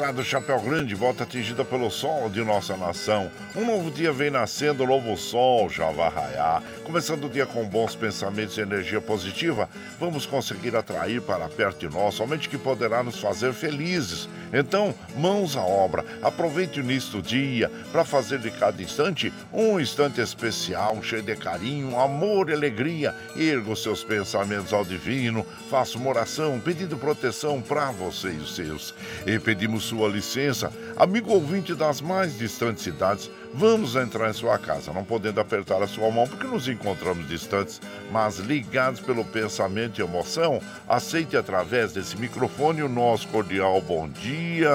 [0.00, 3.30] moçada do Chapéu Grande volta atingida pelo sol de nossa nação.
[3.54, 6.62] Um novo dia vem nascendo, o novo sol já vai raiar.
[6.90, 11.94] Começando o dia com bons pensamentos e energia positiva, vamos conseguir atrair para perto de
[11.94, 14.28] nós somente que poderá nos fazer felizes.
[14.52, 16.04] Então, mãos à obra.
[16.20, 21.36] Aproveite o início do dia para fazer de cada instante um instante especial, cheio de
[21.36, 23.14] carinho, amor e alegria.
[23.36, 28.56] Erga os seus pensamentos ao divino, faça uma oração pedindo proteção para você e os
[28.56, 28.92] seus.
[29.24, 34.92] E pedimos sua licença, amigo ouvinte das mais distantes cidades, vamos entrar em sua casa,
[34.92, 37.80] não podendo apertar a sua mão porque nos encontramos distantes,
[38.10, 44.70] mas ligados pelo pensamento e emoção, aceite através desse microfone o nosso cordial bom dia.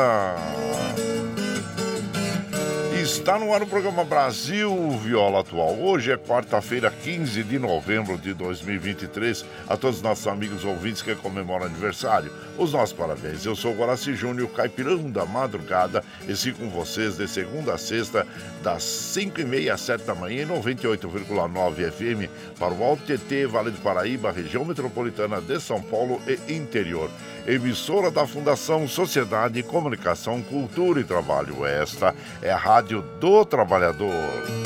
[3.15, 5.79] Está no ar o programa Brasil Viola Atual.
[5.79, 9.45] Hoje é quarta-feira, 15 de novembro de 2023.
[9.69, 13.45] A todos os nossos amigos ouvintes que comemoram aniversário, os nossos parabéns.
[13.45, 17.77] Eu sou o Guaraci Júnior, caipirão da madrugada, e sigo com vocês de segunda a
[17.77, 18.27] sexta,
[18.61, 23.47] das 5 e meia às 7 da manhã, em 98,9 FM, para o Alto TT,
[23.47, 27.09] Vale do Paraíba, região metropolitana de São Paulo e interior
[27.47, 31.65] emissora da Fundação Sociedade, Comunicação, Cultura e Trabalho.
[31.65, 34.65] Esta é a Rádio do Trabalhador.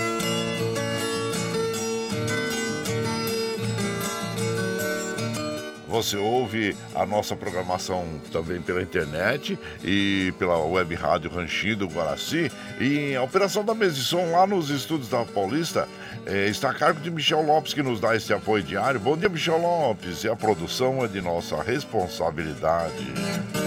[5.89, 12.51] Você ouve a nossa programação também pela internet e pela web rádio Ranchinho do Guaraci.
[12.79, 15.89] E a operação da mesa de som lá nos estúdios da Paulista
[16.27, 18.99] é, está a cargo de Michel Lopes, que nos dá esse apoio diário.
[18.99, 20.23] Bom dia, Michel Lopes.
[20.23, 23.58] E a produção é de nossa responsabilidade.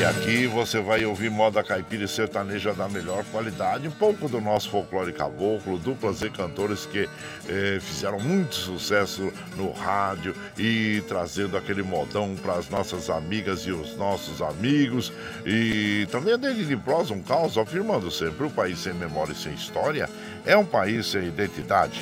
[0.00, 4.40] E aqui você vai ouvir moda caipira e sertaneja da melhor qualidade, um pouco do
[4.40, 7.06] nosso folclore caboclo, duplas e cantores que
[7.46, 13.72] eh, fizeram muito sucesso no rádio e trazendo aquele modão para as nossas amigas e
[13.72, 15.12] os nossos amigos.
[15.44, 19.36] E também a dele de prosa, um caos, afirmando sempre: o país sem memória e
[19.36, 20.08] sem história
[20.46, 22.00] é um país sem identidade.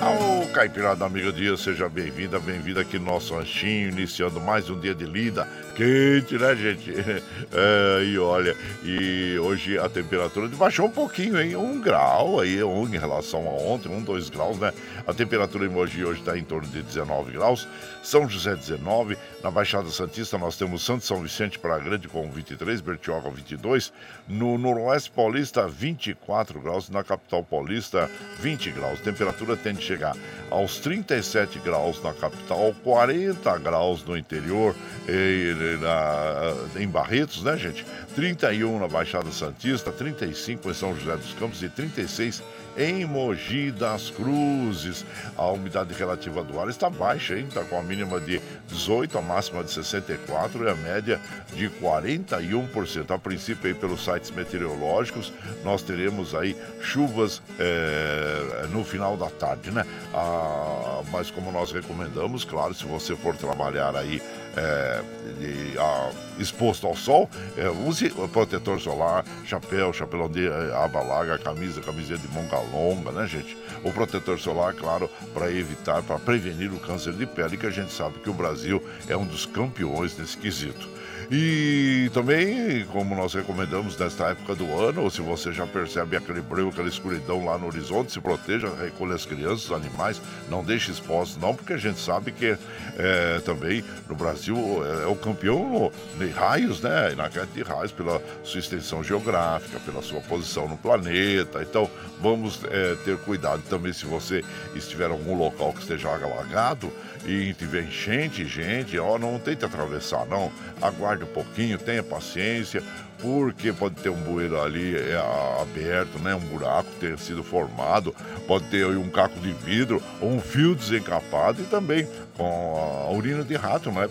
[0.00, 4.94] Ao Caipirada Amigo Dia, seja bem-vinda, bem-vinda aqui no nosso ranchinho, iniciando mais um dia
[4.94, 5.46] de lida.
[5.76, 6.90] Quente, né, gente?
[7.52, 11.56] É, e olha, e hoje a temperatura baixou um pouquinho, hein?
[11.56, 14.72] Um grau aí, um em relação a ontem, um, dois graus, né?
[15.04, 17.66] A temperatura em Mogi hoje está em torno de 19 graus.
[18.02, 22.80] São José 19, na Baixada Santista nós temos Santo São Vicente para Grande com 23,
[22.80, 23.92] Bertioga 22,
[24.26, 28.10] no Noroeste Paulista 24 graus, na capital paulista
[28.40, 29.00] 20 graus.
[29.00, 30.16] A temperatura tende a chegar
[30.50, 34.74] aos 37 graus na capital, 40 graus no interior,
[35.08, 37.84] e, na, em Barretos, né, gente?
[38.14, 42.42] 31 na Baixada Santista, 35 em São José dos Campos e 36
[42.76, 45.04] em Mogi das Cruzes.
[45.36, 47.46] A umidade relativa do ar está baixa, hein?
[47.48, 51.20] Está com a mínima de 18, a máxima de 64 e a média
[51.54, 53.10] de 41%.
[53.10, 55.32] A princípio, aí, pelos sites meteorológicos,
[55.64, 59.84] nós teremos aí chuvas é, no final da tarde, né?
[60.14, 64.22] Ah, mas como nós recomendamos, claro, se você for trabalhar aí
[64.56, 65.02] é,
[65.38, 71.38] de, a, exposto ao sol, é, use protetor solar, chapéu, chapéu de é, aba larga,
[71.38, 73.56] camisa, camiseta de manga longa, né, gente?
[73.84, 77.92] O protetor solar, claro, para evitar, para prevenir o câncer de pele, que a gente
[77.92, 80.99] sabe que o Brasil é um dos campeões nesse quesito.
[81.32, 86.70] E também, como nós recomendamos nesta época do ano, se você já percebe aquele breu,
[86.70, 91.40] aquela escuridão lá no horizonte, se proteja, recolha as crianças, os animais, não deixe expostos
[91.40, 92.58] não, porque a gente sabe que
[92.98, 97.14] é, também no Brasil é, é o campeão de raios, né?
[97.16, 101.62] Na queda de raios, pela sua extensão geográfica, pela sua posição no planeta.
[101.62, 101.88] Então,
[102.20, 104.44] vamos é, ter cuidado também se você
[104.74, 106.92] estiver em algum local que esteja alagado
[107.24, 110.50] e tiver enchente, gente, ó, não tente atravessar, não.
[110.80, 112.82] Aguarde um pouquinho, tenha paciência,
[113.20, 115.16] porque pode ter um bueiro ali é,
[115.60, 116.34] aberto, né?
[116.34, 118.14] Um buraco ter sido formado,
[118.46, 123.44] pode ter um caco de vidro ou um fio desencapado e também com a urina
[123.44, 124.08] de rato, né?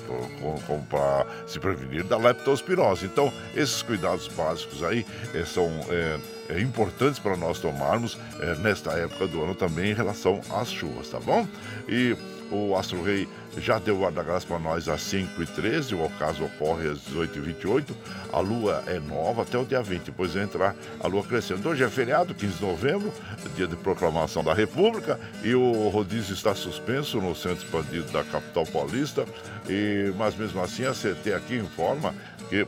[0.90, 3.06] Para se prevenir da leptospirose.
[3.06, 6.20] Então, esses cuidados básicos aí é, são é,
[6.50, 8.18] é, importantes para nós tomarmos
[8.60, 11.48] nesta época do ano também em relação às chuvas, tá bom?
[11.88, 12.16] E
[12.52, 17.94] o Astro Rei já deu guarda-graça para nós às 5h13, o ocaso ocorre às 18h28.
[18.32, 21.68] A lua é nova até o dia 20, depois entrar a lua crescendo.
[21.68, 23.12] Hoje é feriado, 15 de novembro,
[23.56, 28.66] dia de proclamação da República, e o rodízio está suspenso no centro expandido da capital
[28.66, 29.26] paulista.
[29.68, 32.14] E, mas mesmo assim, a CT aqui informa
[32.50, 32.68] que uh,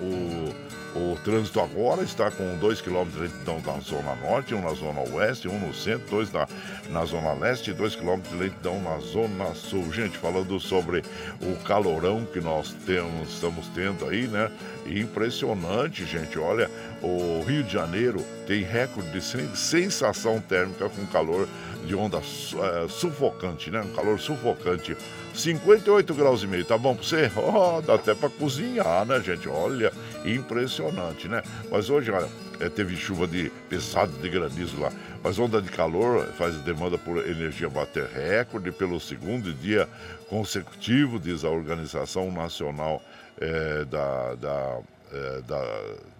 [0.00, 0.54] o
[0.94, 5.00] o trânsito agora está com 2 km de lentidão na zona norte, um na zona
[5.12, 6.46] oeste, um no centro, dois na,
[6.88, 9.92] na zona leste e 2 km de lentidão na zona sul.
[9.92, 11.02] Gente, falando sobre
[11.42, 14.48] o calorão que nós temos, estamos tendo aí, né?
[14.86, 16.38] Impressionante, gente.
[16.38, 16.70] Olha,
[17.02, 19.20] o Rio de Janeiro tem recorde de
[19.56, 21.48] sensação térmica com calor
[21.84, 23.80] de onda é, sufocante, né?
[23.80, 24.96] Um calor sufocante.
[25.34, 27.30] 58 graus e meio, tá bom pra você?
[27.36, 29.48] Oh, dá até pra cozinhar, né, gente?
[29.48, 29.92] Olha,
[30.24, 31.42] impressionante, né?
[31.70, 32.28] Mas hoje, olha,
[32.60, 34.92] é, teve chuva de pesado de granizo lá.
[35.22, 39.88] Mas onda de calor faz demanda por energia bater recorde pelo segundo dia
[40.28, 43.02] consecutivo, diz a Organização Nacional
[43.40, 44.80] é, da, da
[45.12, 45.62] é, da,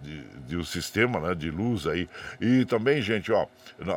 [0.05, 2.07] de, um sistema né, de luz aí.
[2.39, 3.47] E também, gente, ó,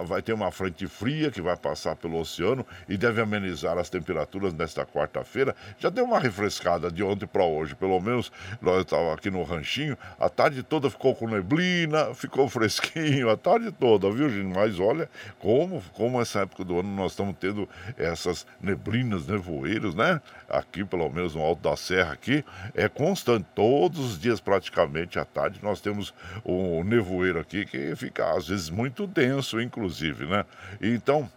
[0.05, 4.53] vai ter uma frente fria que vai passar pelo oceano e deve amenizar as temperaturas
[4.55, 5.55] nesta quarta-feira.
[5.79, 9.97] Já deu uma refrescada de ontem para hoje, pelo menos nós estávamos aqui no ranchinho,
[10.19, 14.55] a tarde toda ficou com neblina, ficou fresquinho a tarde toda, viu, gente?
[14.55, 15.09] Mas olha
[15.39, 20.21] como, como essa época do ano nós estamos tendo essas neblinas, nevoeiros, né?
[20.49, 22.45] Aqui, pelo menos no Alto da Serra aqui,
[22.75, 25.98] é constante, todos os dias praticamente à tarde, nós temos
[26.45, 30.45] o nevoeiro aqui que fica às vezes muito denso, inclusive, né?
[30.81, 31.31] Então,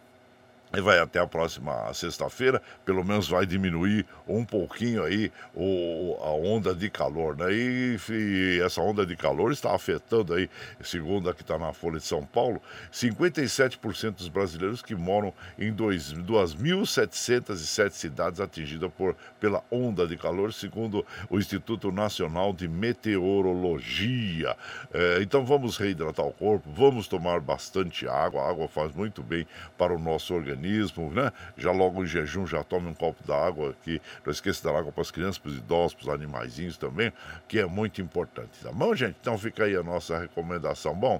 [0.74, 6.32] e vai até a próxima sexta-feira, pelo menos vai diminuir um pouquinho aí o, a
[6.32, 7.52] onda de calor, né?
[7.52, 10.50] E, e essa onda de calor está afetando aí,
[10.82, 15.74] segundo a que está na Folha de São Paulo, 57% dos brasileiros que moram em
[15.74, 24.56] 2.707 cidades atingidas por, pela onda de calor, segundo o Instituto Nacional de Meteorologia.
[24.94, 29.46] É, então vamos reidratar o corpo, vamos tomar bastante água, a água faz muito bem
[29.78, 31.32] para o nosso organismo organismo, né?
[31.58, 34.00] Já logo em jejum, já tome um copo d'água aqui.
[34.24, 37.12] Não esqueça da água para as crianças, para os idosos, para os animaizinhos também,
[37.48, 39.18] que é muito importante, tá bom, gente?
[39.20, 40.94] Então fica aí a nossa recomendação.
[40.94, 41.20] Bom,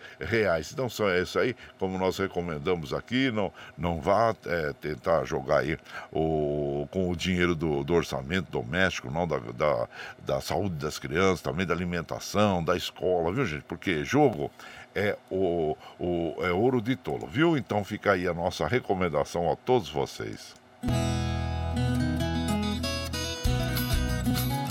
[0.74, 5.60] Então, são é isso aí, como nós recomendamos aqui, não, não vá é, tentar jogar
[5.60, 5.78] aí
[6.12, 9.88] o, com o dinheiro do, do orçamento doméstico, não da, da,
[10.26, 13.66] da saúde das crianças, também da alimentação, da escola, viu, gente?
[13.66, 14.50] Porque jogo
[14.96, 17.56] é o, o é ouro de tolo, viu?
[17.56, 20.58] Então fica aí a nossa recomendação a todos vocês.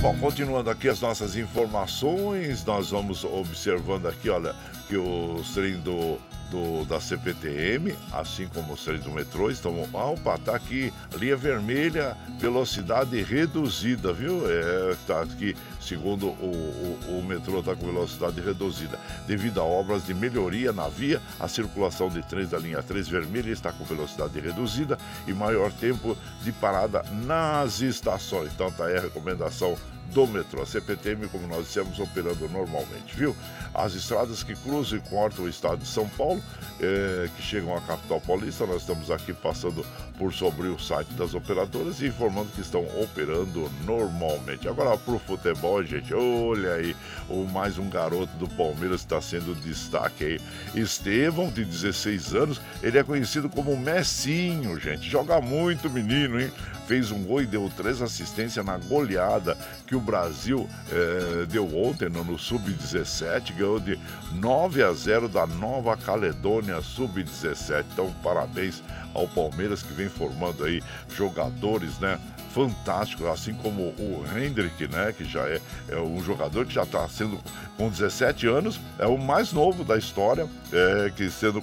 [0.00, 4.55] Bom, continuando aqui as nossas informações, nós vamos observando aqui, olha,
[4.87, 6.19] que os trem do
[6.50, 9.83] do, da CPTM, assim como os trens do metrô, estão.
[9.93, 14.43] Opa, tá aqui, linha vermelha, velocidade reduzida, viu?
[14.49, 18.99] É, tá aqui, segundo o, o, o metrô, está com velocidade reduzida.
[19.26, 23.50] Devido a obras de melhoria na via, a circulação de trens da linha 3 vermelha
[23.50, 28.52] está com velocidade reduzida e maior tempo de parada nas estações.
[28.52, 29.76] Então tá aí a recomendação
[30.12, 30.62] do metrô.
[30.62, 33.35] A CPTM, como nós dissemos, operando normalmente, viu?
[33.75, 36.43] As estradas que cruzam e cortam o estado de São Paulo,
[36.81, 39.85] eh, que chegam à capital paulista, nós estamos aqui passando
[40.19, 44.69] por sobre o site das operadoras e informando que estão operando normalmente.
[44.69, 46.97] Agora, para o futebol, gente, olha aí,
[47.29, 50.41] o mais um garoto do Palmeiras está sendo destaque aí.
[50.75, 55.09] Estevão, de 16 anos, ele é conhecido como Messinho, gente.
[55.09, 56.50] Joga muito, menino, hein?
[56.87, 62.09] Fez um gol e deu três assistências na goleada que o Brasil eh, deu ontem
[62.09, 63.99] no, no Sub-17, ganhou de
[64.33, 67.85] 9 a 0 da Nova Caledônia Sub-17.
[67.93, 68.83] Então, parabéns
[69.14, 70.83] ao Palmeiras que vem formando aí
[71.14, 72.19] jogadores, né?
[72.55, 75.12] Fantásticos, assim como o Hendrick, né?
[75.17, 77.38] Que já é, é um jogador que já está sendo
[77.76, 81.61] com 17 anos, é o mais novo da história, é, que sendo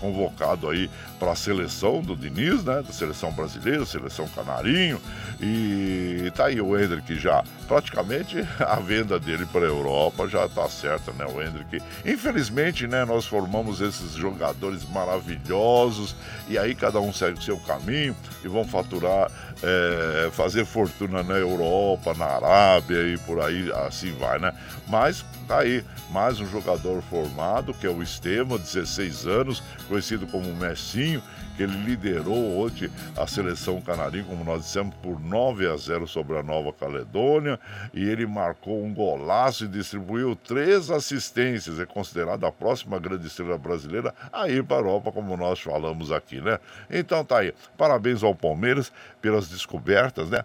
[0.00, 2.82] convocado aí para a seleção do Diniz, né?
[2.82, 5.00] Da seleção brasileira, seleção canarinho.
[5.40, 7.42] E tá aí o Hendrick já.
[7.66, 11.24] Praticamente a venda dele para a Europa já tá certa, né?
[11.24, 11.82] O Hendrick.
[12.04, 13.04] Infelizmente, né?
[13.04, 16.14] Nós formamos esses jogadores maravilhosos
[16.48, 19.30] e aí cada um segue o seu caminho e vão faturar,
[19.62, 24.52] é, fazer fortuna na Europa, na Arábia e por aí assim vai, né?
[24.86, 30.54] Mas tá aí mais um jogador formado que é o Estevam, 16 anos, conhecido como
[30.54, 31.22] Messinho
[31.56, 36.36] que ele liderou hoje a seleção canarinho, como nós dissemos, por 9 a 0 sobre
[36.38, 37.58] a Nova Caledônia,
[37.92, 41.78] e ele marcou um golaço e distribuiu três assistências.
[41.78, 46.10] É considerado a próxima grande estrela brasileira a ir para a Europa, como nós falamos
[46.10, 46.58] aqui, né?
[46.90, 47.54] Então tá aí.
[47.76, 50.44] Parabéns ao Palmeiras pelas descobertas, né?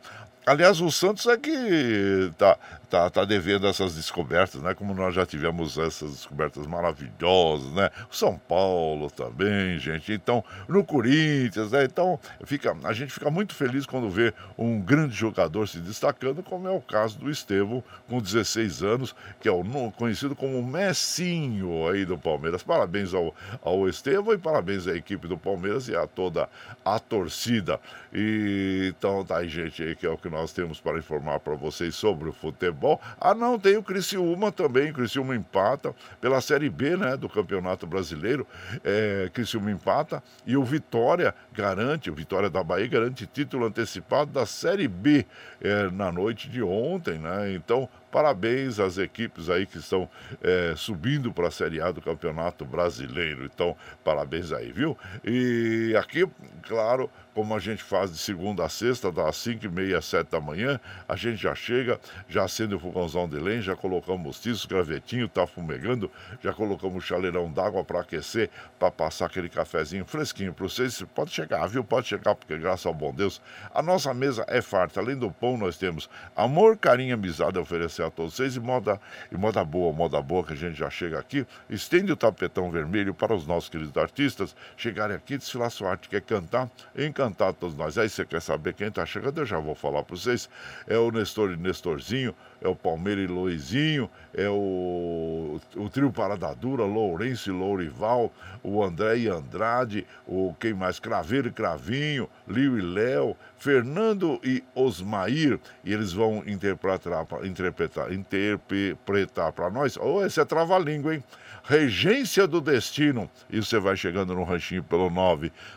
[0.50, 2.58] Aliás, o Santos é que tá,
[2.90, 4.74] tá, tá devendo essas descobertas, né?
[4.74, 7.92] Como nós já tivemos essas descobertas maravilhosas, né?
[8.12, 10.12] O São Paulo também, gente.
[10.12, 11.84] Então, no Corinthians, né?
[11.84, 16.68] Então, fica, a gente fica muito feliz quando vê um grande jogador se destacando, como
[16.68, 22.06] é o caso do Estevão, com 16 anos, que é o conhecido como Messinho aí
[22.06, 22.64] do Palmeiras.
[22.64, 26.50] Parabéns ao, ao Estevão e parabéns à equipe do Palmeiras e a toda
[26.84, 27.80] a torcida.
[28.12, 31.56] E, então, tá aí, gente, aí que é o que nós temos para informar para
[31.56, 33.00] vocês sobre o futebol.
[33.20, 34.92] Ah, não, tem o Criciúma também.
[34.92, 38.48] Criciúma empata pela Série B né, do Campeonato Brasileiro.
[38.84, 44.46] É, Criciúma empata e o Vitória garante, o Vitória da Bahia garante título antecipado da
[44.46, 45.26] Série B
[45.62, 47.54] é, na noite de ontem, né?
[47.54, 50.10] Então, parabéns às equipes aí que estão
[50.42, 53.46] é, subindo para a Série A do Campeonato Brasileiro.
[53.46, 54.98] Então, parabéns aí, viu?
[55.24, 56.28] E aqui,
[56.64, 60.30] claro, como a gente faz de segunda a sexta, das 5 e meia às 7
[60.30, 60.78] da manhã,
[61.08, 65.48] a gente já chega, já acende o fogãozão de lenha, já colocamos tiços, gravetinho, tá
[65.48, 66.12] fumegando,
[66.44, 71.02] já colocamos chaleirão d'água para aquecer, para passar aquele cafezinho fresquinho para vocês.
[71.16, 71.82] Pode chegar, viu?
[71.82, 73.42] Pode chegar, porque graças ao bom Deus,
[73.74, 75.00] a nossa mesa é farta.
[75.00, 79.00] Além do pão, nós temos amor, carinho, amizade a oferecer a todos vocês e moda,
[79.32, 81.48] e moda boa, moda boa que a gente já chega aqui.
[81.70, 86.20] Estende o tapetão vermelho para os nossos queridos artistas chegarem aqui, desfilar sua arte, quer
[86.20, 87.98] cantar, encantar todos nós.
[87.98, 89.40] Aí você quer saber quem está chegando?
[89.40, 90.50] Eu já vou falar para vocês.
[90.88, 96.54] É o Nestor e Nestorzinho, é o Palmeira e Luizinho, é o, o trio Parada
[96.54, 98.32] Dura, Lourenço e Lourival,
[98.64, 101.00] o André e Andrade, o quem mais?
[101.00, 109.52] Craveiro e Cravinho, Lio e Léo, Fernando e Osmair, e eles vão interpretar, interpretar, interpretar
[109.52, 109.98] para nós.
[109.98, 111.24] Oh, esse é trava-língua, hein?
[111.70, 113.30] Regência do Destino.
[113.48, 115.08] E você vai chegando no ranchinho pelo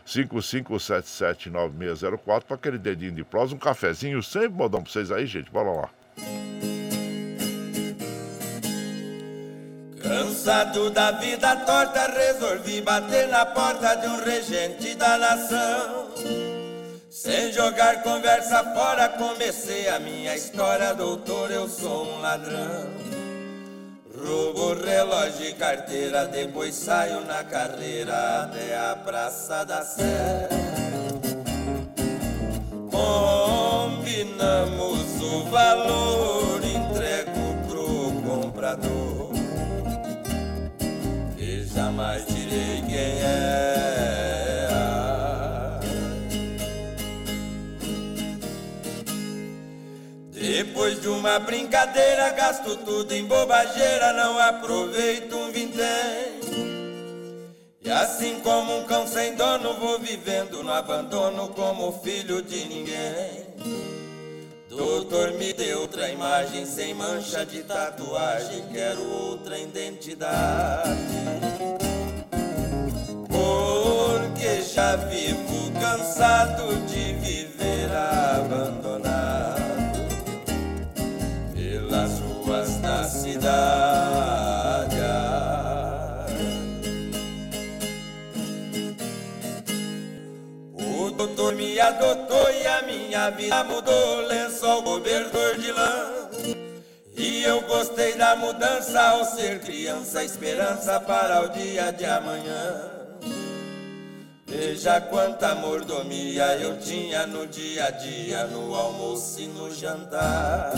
[0.06, 5.50] 955779604 para aquele dedinho de prosa, um cafezinho, sempre modão para vocês aí, gente.
[5.50, 5.90] Bora lá.
[10.02, 16.08] Cansado da vida torta, resolvi bater na porta de um regente da nação.
[17.10, 21.50] Sem jogar conversa fora, comecei a minha história, doutor.
[21.50, 23.21] Eu sou um ladrão.
[24.24, 30.48] Roubo relógio e carteira, depois saio na carreira até a Praça da Sé.
[33.82, 39.32] Combinamos o valor, entrego pro comprador.
[41.36, 42.31] E jamais
[50.64, 56.38] Depois de uma brincadeira, gasto tudo em bobageira, não aproveito um vintém.
[57.80, 63.44] E assim como um cão sem dono, vou vivendo no abandono como filho de ninguém.
[64.68, 70.92] Doutor, me deu outra imagem sem mancha de tatuagem, quero outra identidade.
[73.28, 79.41] Porque já vivo cansado de viver abandonado
[90.74, 96.28] O doutor me adotou e a minha vida mudou, lençol cobertor de lã.
[97.16, 102.90] E eu gostei da mudança ao ser criança, esperança para o dia de amanhã.
[104.46, 110.72] Veja quanta mordomia eu tinha no dia a dia, no almoço e no jantar.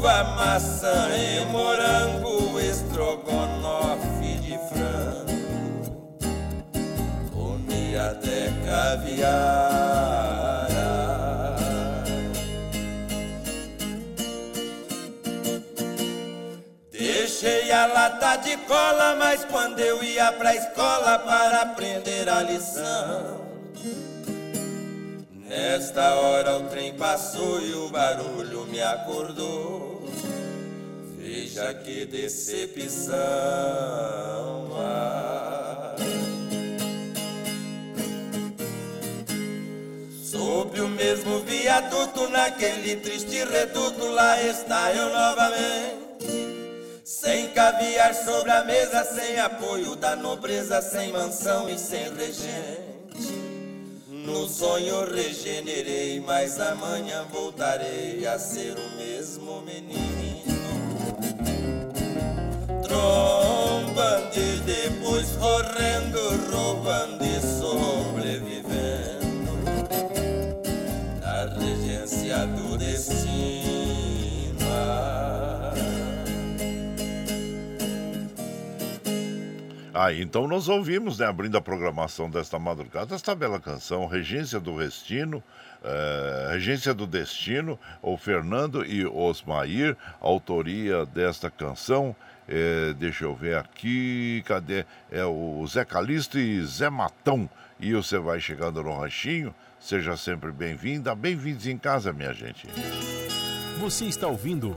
[0.00, 6.16] Uva, maçã e morango, estrogonofe de frango,
[7.30, 9.90] comi até caviar.
[16.90, 23.38] Deixei a lata de cola, mas quando eu ia pra escola para aprender a lição.
[25.46, 29.89] Nesta hora o trem passou e o barulho me acordou.
[31.60, 33.12] Veja que decepção.
[34.78, 35.94] Ah.
[40.24, 46.00] Sob o mesmo viaduto, naquele triste reduto, lá está eu novamente.
[47.04, 52.80] Sem caviar sobre a mesa, sem apoio da nobreza, sem mansão e sem regente.
[54.08, 60.09] No sonho regenerei, mas amanhã voltarei a ser o mesmo menino.
[62.90, 66.18] Trombando e depois correndo,
[66.50, 68.70] roubando e sobrevivendo
[71.20, 73.30] na regência do destino.
[79.94, 84.78] Ah, então nós ouvimos, né, abrindo a programação desta madrugada, esta bela canção, Regência do
[84.78, 85.40] Destino,
[85.84, 92.16] eh, Regência do Destino, o Fernando e Osmair, autoria desta canção.
[92.50, 94.84] Eh, deixa eu ver aqui, cadê?
[95.10, 97.48] É o Zé Calixto e Zé Matão.
[97.78, 102.66] E você vai chegando no ranchinho, seja sempre bem-vinda, bem-vindos em casa, minha gente.
[103.78, 104.74] Você está ouvindo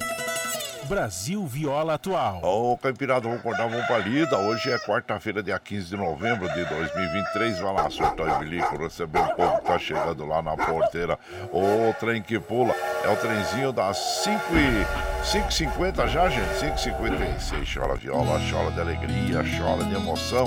[0.88, 2.42] Brasil Viola Atual.
[2.44, 4.38] Ô, Campirada, vamos acordar, vamos pra lida.
[4.38, 7.60] Hoje é quarta-feira, dia 15 de novembro de 2023.
[7.60, 11.18] Vai lá, surtar e bilico, receber o povo que tá chegando lá na porteira.
[11.52, 16.54] O trem que pula é o trenzinho das 5 e 5h50 já, gente?
[16.56, 17.74] 5h56.
[17.74, 20.46] Chora viola, chora de alegria, chora de emoção.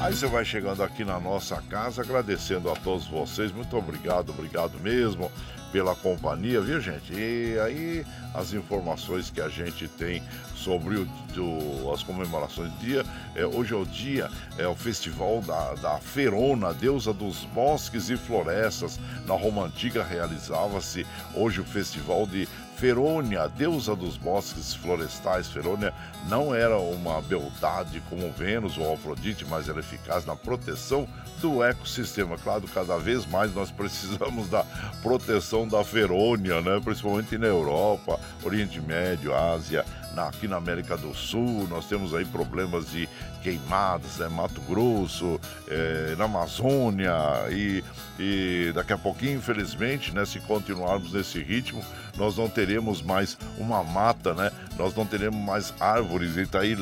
[0.00, 3.52] Aí você vai chegando aqui na nossa casa, agradecendo a todos vocês.
[3.52, 5.30] Muito obrigado, obrigado mesmo
[5.76, 7.12] pela companhia, viu gente?
[7.12, 10.22] E aí as informações que a gente tem
[10.54, 13.04] sobre o, do- as comemorações do dia.
[13.34, 18.16] É, hoje é o dia, é o festival da, da Ferona, deusa dos bosques e
[18.16, 18.98] florestas.
[19.26, 25.48] Na Roma Antiga realizava-se hoje o festival de Ferônia, deusa dos bosques florestais.
[25.48, 25.94] Ferônia
[26.28, 31.08] não era uma beldade como Vênus ou Afrodite, mas era eficaz na proteção
[31.40, 32.36] do ecossistema.
[32.36, 34.62] Claro, cada vez mais nós precisamos da
[35.02, 36.78] proteção da Ferônia, né?
[36.84, 39.82] principalmente na Europa, Oriente Médio, Ásia,
[40.16, 41.68] na- aqui na América do Sul.
[41.68, 43.06] Nós temos aí problemas de
[43.42, 44.28] queimadas, né?
[44.28, 47.12] Mato Grosso, eh, na Amazônia
[47.50, 47.84] e,
[48.18, 50.24] e daqui a pouquinho, infelizmente, né?
[50.24, 51.80] se continuarmos nesse ritmo,
[52.16, 54.50] nós não teremos mais uma mata, né?
[54.78, 56.74] Nós não teremos mais árvores e daí,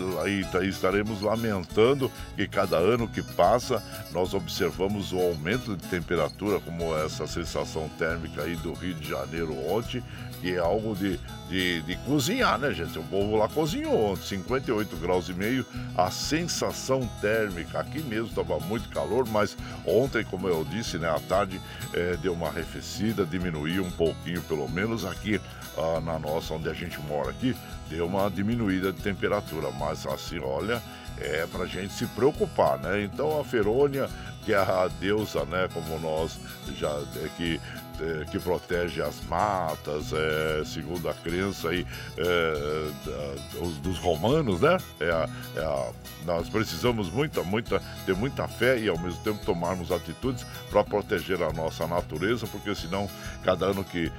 [0.53, 6.97] daí estaremos lamentando que cada ano que passa nós observamos o aumento de temperatura, como
[6.97, 10.03] essa sensação térmica aí do Rio de Janeiro ontem,
[10.41, 11.19] que é algo de,
[11.49, 12.99] de, de cozinhar, né, gente?
[12.99, 15.65] O povo lá cozinhou ontem, 58 graus e meio,
[15.97, 17.81] a sensação térmica.
[17.81, 19.57] Aqui mesmo estava muito calor, mas
[19.87, 21.61] ontem, como eu disse, né, à tarde
[21.95, 25.41] é, deu uma arrefecida, diminuiu um pouquinho pelo menos aqui
[25.77, 27.57] ah, na nossa, onde a gente mora aqui,
[27.89, 30.83] deu uma diminuída de temperatura, mas assim, olha,
[31.19, 33.03] é pra gente se preocupar, né?
[33.03, 34.09] Então a Ferônia,
[34.45, 36.39] que é a deusa, né, como nós
[36.77, 37.61] já é, que
[38.05, 41.87] é, que protege as matas, é, segundo a crença aí,
[42.19, 44.77] é, da, dos romanos, né?
[45.01, 45.91] É a, é a,
[46.27, 51.43] nós precisamos muita, muita, ter muita fé e ao mesmo tempo tomarmos atitudes para proteger
[51.43, 53.09] a nossa natureza, porque senão
[53.43, 54.11] cada ano que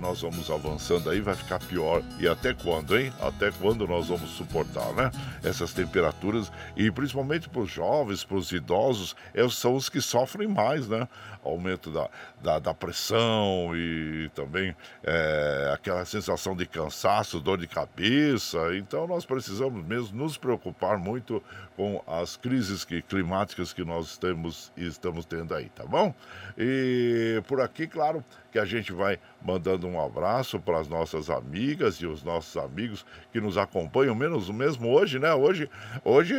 [0.00, 2.02] nós vamos avançando aí vai ficar pior.
[2.20, 3.12] E até quando, hein?
[3.20, 5.10] Até quando nós vamos suportar, né?
[5.42, 9.16] Essas temperaturas e principalmente para os jovens, para os idosos,
[9.50, 11.08] são os que sofrem mais, né?
[11.44, 12.08] Aumento da,
[12.42, 18.76] da, da pressão e também é, aquela sensação de cansaço, dor de cabeça.
[18.76, 21.42] Então nós precisamos mesmo nos preocupar muito
[21.76, 26.14] com as crises que, climáticas que nós estamos, estamos tendo aí, tá bom?
[26.56, 31.96] E por aqui, claro, que a gente vai mandando um abraço para as nossas amigas
[31.96, 35.32] e os nossos amigos que nos acompanham, menos mesmo hoje, né?
[35.34, 35.70] Hoje,
[36.04, 36.34] hoje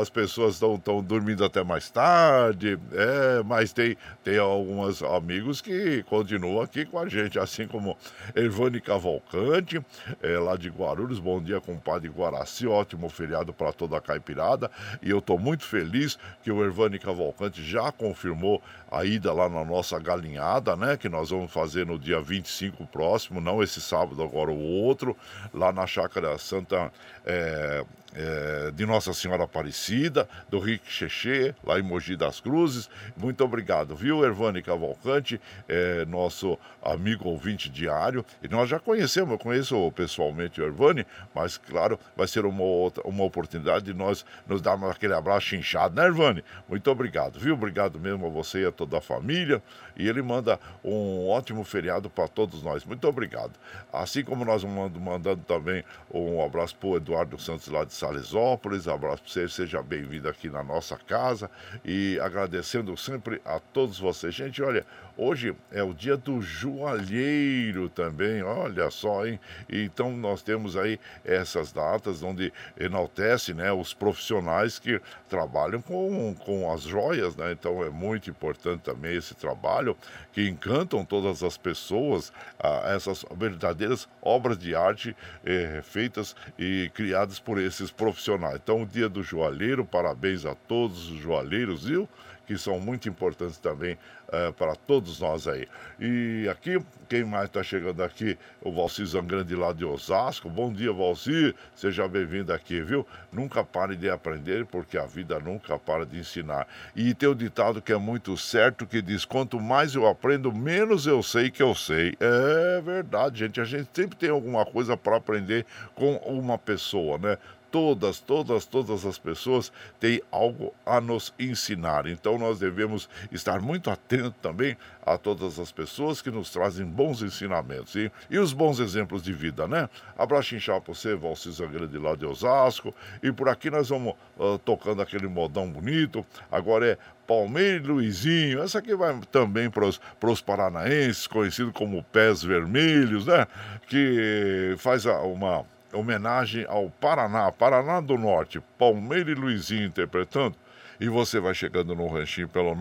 [0.00, 6.62] as pessoas estão dormindo até mais tarde, é, mas tem, tem alguns amigos que continuam
[6.62, 7.96] aqui com a gente, assim como
[8.34, 9.80] Ervane Cavalcante,
[10.22, 11.18] é, lá de Guarulhos.
[11.18, 14.70] Bom dia, compadre Guaraci, ótimo feriado para toda a caipirada.
[15.02, 19.64] E eu estou muito feliz que o Ervane Cavalcante já confirmou a ida lá na
[19.64, 20.96] nossa galinhada, né?
[20.96, 25.16] Que nós vamos fazer no dia 25 próximo, não esse sábado, agora o outro,
[25.52, 26.92] lá na Chácara Santa
[27.24, 32.88] é, é, de Nossa Senhora Aparecida, do Rick Cheche, lá em Mogi das Cruzes.
[33.16, 38.24] Muito obrigado, viu, Ervani Cavalcante, é, nosso amigo ouvinte diário.
[38.42, 43.02] E nós já conhecemos, eu conheço pessoalmente o Ervani, mas claro, vai ser uma, outra,
[43.06, 46.42] uma oportunidade de nós nos darmos aquele abraço inchado, né, Ervani?
[46.68, 47.54] Muito obrigado, viu?
[47.54, 49.62] Obrigado mesmo a você e a toda a família.
[49.96, 52.84] E ele manda um ótimo feriado para todos nós.
[52.86, 53.52] Muito obrigado.
[53.92, 58.88] Assim como nós mandamos mandando também um abraço para o Eduardo Santos lá de Salesópolis.
[58.88, 61.50] Abraço para você, seja bem-vindo aqui na nossa casa
[61.84, 64.34] e agradecendo sempre a todos vocês.
[64.34, 64.86] Gente, olha,
[65.18, 69.38] hoje é o dia do joalheiro também, olha só, hein?
[69.68, 76.72] Então nós temos aí essas datas onde enaltece, né, os profissionais que trabalham com, com
[76.72, 77.52] as joias, né?
[77.52, 79.94] Então é muito importante também esse trabalho
[80.32, 87.38] que encantam todas as pessoas, ah, essas verdadeiras obras de arte eh, feitas e criadas
[87.38, 88.60] por esses profissionais.
[88.62, 92.08] Então, o dia do joalheiro, parabéns a todos os joalheiros, viu?
[92.46, 93.96] Que são muito importantes também
[94.32, 95.68] é, para todos nós aí.
[96.00, 98.36] E aqui, quem mais está chegando aqui?
[98.60, 100.50] O Valci Zangrande lá de Osasco.
[100.50, 101.54] Bom dia, Valci.
[101.76, 103.06] Seja bem-vindo aqui, viu?
[103.30, 106.66] Nunca pare de aprender, porque a vida nunca para de ensinar.
[106.96, 111.06] E tem o ditado que é muito certo, que diz, quanto mais eu aprendo, menos
[111.06, 112.16] eu sei que eu sei.
[112.18, 113.60] É verdade, gente.
[113.60, 117.38] A gente sempre tem alguma coisa para aprender com uma pessoa, né?
[117.70, 122.06] Todas, todas, todas as pessoas têm algo a nos ensinar.
[122.06, 127.22] Então nós devemos estar muito atentos também a todas as pessoas que nos trazem bons
[127.22, 129.88] ensinamentos e, e os bons exemplos de vida, né?
[130.16, 132.94] Abraço inchado para você, Valcisa Grande lá de Osasco.
[133.22, 136.24] E por aqui nós vamos uh, tocando aquele modão bonito.
[136.50, 138.62] Agora é Palmeiras Luizinho.
[138.62, 143.46] Essa aqui vai também para os paranaenses, conhecido como Pés Vermelhos, né?
[143.86, 150.56] Que faz uma homenagem ao Paraná, Paraná do Norte, Palmeira e Luizinho interpretando.
[151.00, 152.74] E você vai chegando no ranchinho pelo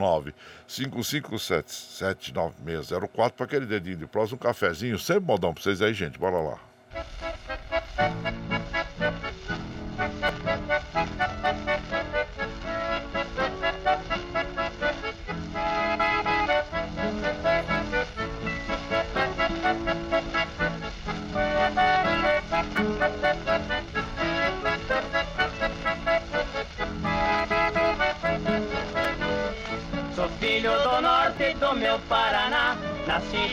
[0.68, 6.20] 955779604 para aquele dedinho de próximo, um cafezinho, sempre modão para vocês aí, gente.
[6.20, 6.60] Bora lá.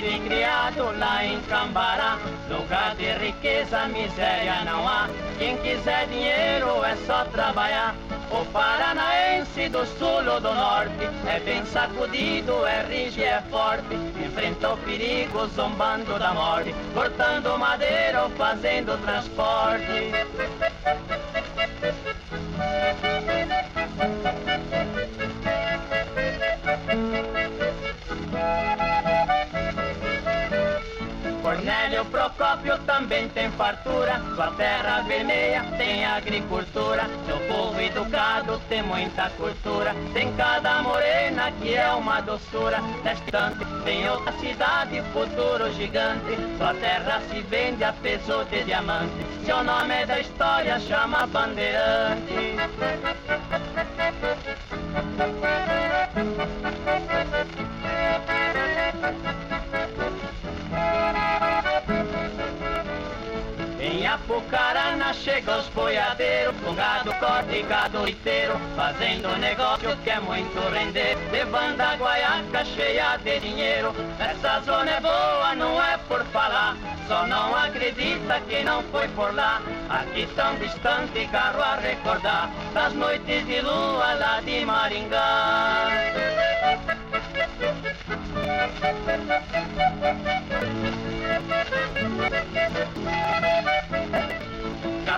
[0.02, 2.18] E criado lá em Cambará
[2.50, 5.08] Lugar de riqueza, miséria não há.
[5.38, 7.94] Quem quiser dinheiro é só trabalhar.
[8.30, 13.94] O paranaense se do sul ou do norte, é bem sacudido, é rígido, é forte,
[14.22, 20.12] enfrenta o perigo zombando da morte, cortando madeira ou fazendo transporte.
[33.16, 40.30] Também tem fartura, sua terra vermelha tem agricultura, seu povo educado tem muita cultura, tem
[40.34, 47.40] cada morena que é uma doçura, distante tem outra cidade, futuro gigante, sua terra se
[47.42, 49.10] vende a peso de diamante,
[49.44, 52.56] seu nome é da história, chama Bandeirante.
[64.36, 71.16] Apucarana chega os boiadeiros, com gado corte gado inteiro, fazendo negócio que é muito render,
[71.32, 73.94] levando a guaiaca cheia de dinheiro.
[74.20, 76.76] Essa zona é boa, não é por falar,
[77.08, 79.62] só não acredita que não foi por lá.
[79.88, 85.88] Aqui tão distante, carro a recordar, das noites de lua lá de Maringá.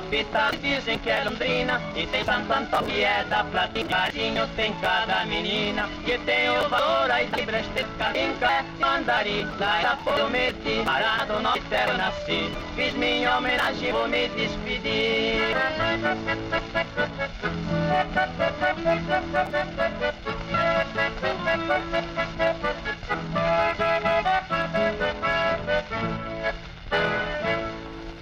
[0.08, 5.26] Capital dizem que é Londrina E tem Santo Antônio que é da Platinadinho Tem cada
[5.26, 5.86] menina.
[6.02, 11.92] Que tem o valor Aí de Bresteca, Inca, Mandari Lá da Prometi, parado no terra
[11.92, 15.54] nasci Fiz minha homenagem, vou me despedir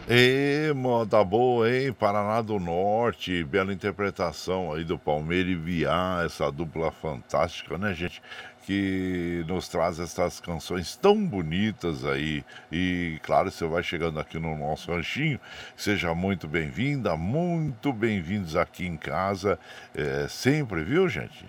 [0.09, 1.93] E moda boa, hein?
[1.93, 8.23] Paraná do Norte, bela interpretação aí do Palmeiras e Viá, essa dupla fantástica, né, gente?
[8.65, 12.45] Que nos traz essas canções tão bonitas aí.
[12.71, 15.41] E claro, você vai chegando aqui no nosso ranchinho,
[15.77, 19.59] seja muito bem-vinda, muito bem-vindos aqui em casa,
[19.93, 21.45] é, sempre, viu, gente?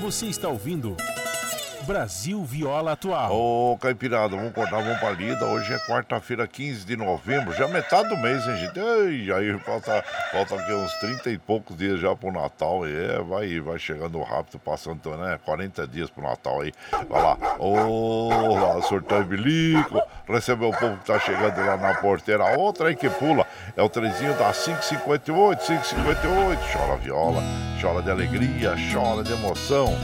[0.00, 0.96] Você está ouvindo
[1.84, 3.32] Brasil Viola Atual.
[3.32, 5.44] Ô, Caipirada, vamos cortar, vamos pra lida.
[5.46, 8.78] Hoje é quarta-feira, 15 de novembro, já metade do mês, hein, gente?
[8.78, 12.86] Ei, aí falta, falta aqui uns 30 e poucos dias já pro Natal.
[12.86, 15.38] É, vai, vai chegando rápido, passando, né?
[15.44, 16.72] 40 dias pro Natal aí.
[17.08, 17.36] Vai lá.
[17.58, 20.00] Ô, lá, e bilico.
[20.28, 22.58] Recebeu o povo que tá chegando lá na porteira.
[22.58, 26.60] Outra aí que pula é o trezinho da 558, 558.
[26.72, 27.42] Chora viola,
[27.80, 29.96] chora de alegria, chora de emoção.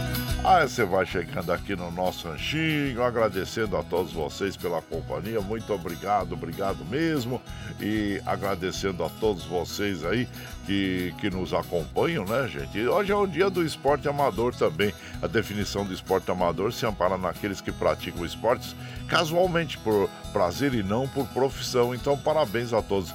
[0.42, 5.40] Aí você vai chegando aqui no nosso ranchinho, agradecendo a todos vocês pela companhia.
[5.40, 7.42] Muito obrigado, obrigado mesmo.
[7.80, 10.26] E agradecendo a todos vocês aí
[10.64, 12.86] que, que nos acompanham, né, gente?
[12.86, 14.94] Hoje é o dia do esporte amador também.
[15.20, 18.74] A definição do esporte amador se ampara naqueles que praticam esportes
[19.08, 21.94] casualmente, por prazer e não por profissão.
[21.94, 23.12] Então, parabéns a todos.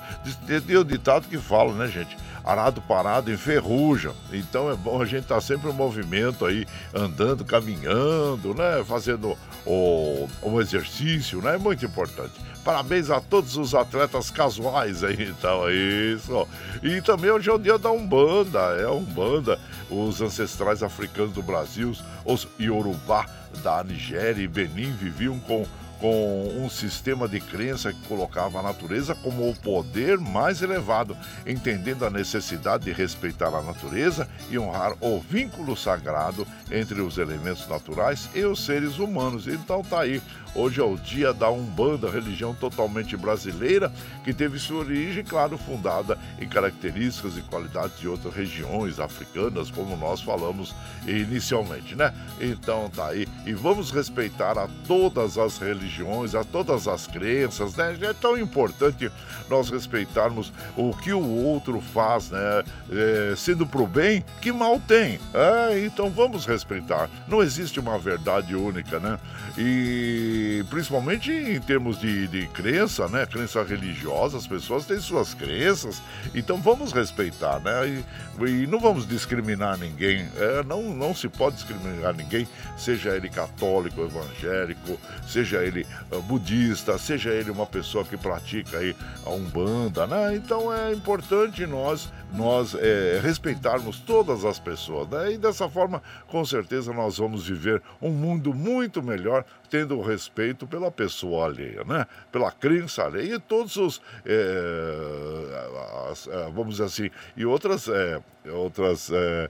[0.67, 2.17] Tem o ditado que fala, né, gente?
[2.43, 4.11] Arado parado enferruja.
[4.31, 8.83] Então é bom a gente estar tá sempre em movimento aí, andando, caminhando, né?
[8.85, 11.55] Fazendo o, o exercício, né?
[11.55, 12.33] É muito importante.
[12.63, 16.47] Parabéns a todos os atletas casuais aí, então, é isso.
[16.83, 21.41] E também hoje é o dia da Umbanda, é a Umbanda, os ancestrais africanos do
[21.41, 21.91] Brasil,
[22.23, 23.25] os Yorubá
[23.63, 25.65] da Nigéria e Benin viviam com
[26.01, 32.03] com um sistema de crença que colocava a natureza como o poder mais elevado, entendendo
[32.03, 38.27] a necessidade de respeitar a natureza e honrar o vínculo sagrado entre os elementos naturais
[38.33, 39.47] e os seres humanos.
[39.47, 40.21] Então tá aí,
[40.55, 43.91] hoje é o dia da Umbanda, religião totalmente brasileira,
[44.23, 49.95] que teve sua origem, claro, fundada em características e qualidades de outras regiões africanas, como
[49.97, 50.75] nós falamos
[51.07, 52.13] inicialmente, né?
[52.39, 57.97] Então tá aí, e vamos respeitar a todas as religiões a todas as crenças, né?
[58.01, 59.11] É tão importante
[59.49, 62.63] nós respeitarmos o que o outro faz, né?
[62.91, 65.19] É, sendo pro bem, que mal tem.
[65.33, 67.09] É, então vamos respeitar.
[67.27, 69.19] Não existe uma verdade única, né?
[69.57, 73.25] E principalmente em termos de, de crença, né?
[73.25, 76.01] Crença religiosa, as pessoas têm suas crenças,
[76.33, 77.87] então vamos respeitar, né?
[77.87, 80.27] E, e não vamos discriminar ninguém.
[80.37, 86.97] É, não, não se pode discriminar ninguém, seja ele católico, evangélico, seja ele uh, budista,
[86.97, 90.35] seja ele uma pessoa que pratica aí a Umbanda, né?
[90.35, 95.07] Então é importante nós nós é, respeitarmos todas as pessoas.
[95.09, 95.33] Né?
[95.33, 100.91] E dessa forma, com certeza, nós vamos viver um mundo muito melhor, tendo respeito pela
[100.91, 102.05] pessoa alheia, né?
[102.29, 108.21] pela crença alheia e todos os, é, as, é, vamos dizer assim, e outras, é,
[108.49, 109.49] outras é,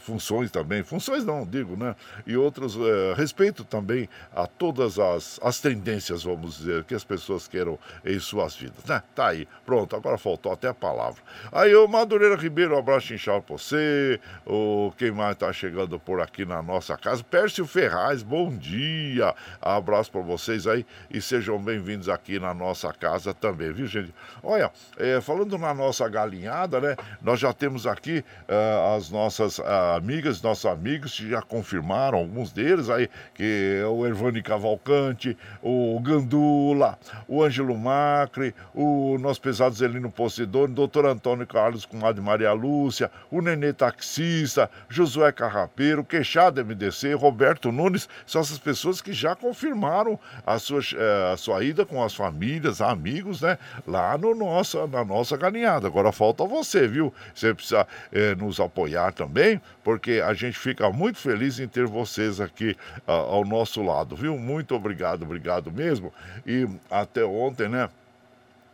[0.00, 1.94] funções também, funções não, digo, né?
[2.26, 2.76] E outros,
[3.16, 8.56] respeito também a todas as, as tendências, vamos dizer, que as pessoas queiram em suas
[8.56, 9.00] vidas, né?
[9.14, 11.22] Tá aí, pronto, agora faltou até a palavra.
[11.52, 14.18] Aí o Madureira Ribeiro, um abraço inchado pra você.
[14.44, 17.22] O, quem mais tá chegando por aqui na nossa casa?
[17.22, 19.19] Pércio Ferraz, bom dia.
[19.60, 24.12] Abraço para vocês aí e sejam bem-vindos aqui na nossa casa também, viu, gente?
[24.42, 26.96] Olha, é, falando na nossa galinhada, né?
[27.22, 29.64] Nós já temos aqui uh, as nossas uh,
[29.96, 35.98] amigas, nossos amigos que já confirmaram, alguns deles aí, que é o Ervani Cavalcante, o
[36.00, 42.52] Gandula, o Ângelo Macri, o nosso pesado Zelino Posidone, doutor Antônio Carlos Carlos, comadre Maria
[42.52, 49.34] Lúcia, o Nenê Taxista, Josué Carrapeiro, Queixada MDC, Roberto Nunes, são essas pessoas que já
[49.34, 53.58] confirmaram a sua, eh, a sua ida com as famílias, amigos, né?
[53.86, 55.86] Lá no nossa, na nossa galinhada.
[55.86, 57.12] Agora falta você, viu?
[57.34, 62.40] Você precisa eh, nos apoiar também, porque a gente fica muito feliz em ter vocês
[62.40, 64.36] aqui ah, ao nosso lado, viu?
[64.38, 66.12] Muito obrigado, obrigado mesmo.
[66.46, 67.88] E até ontem, né?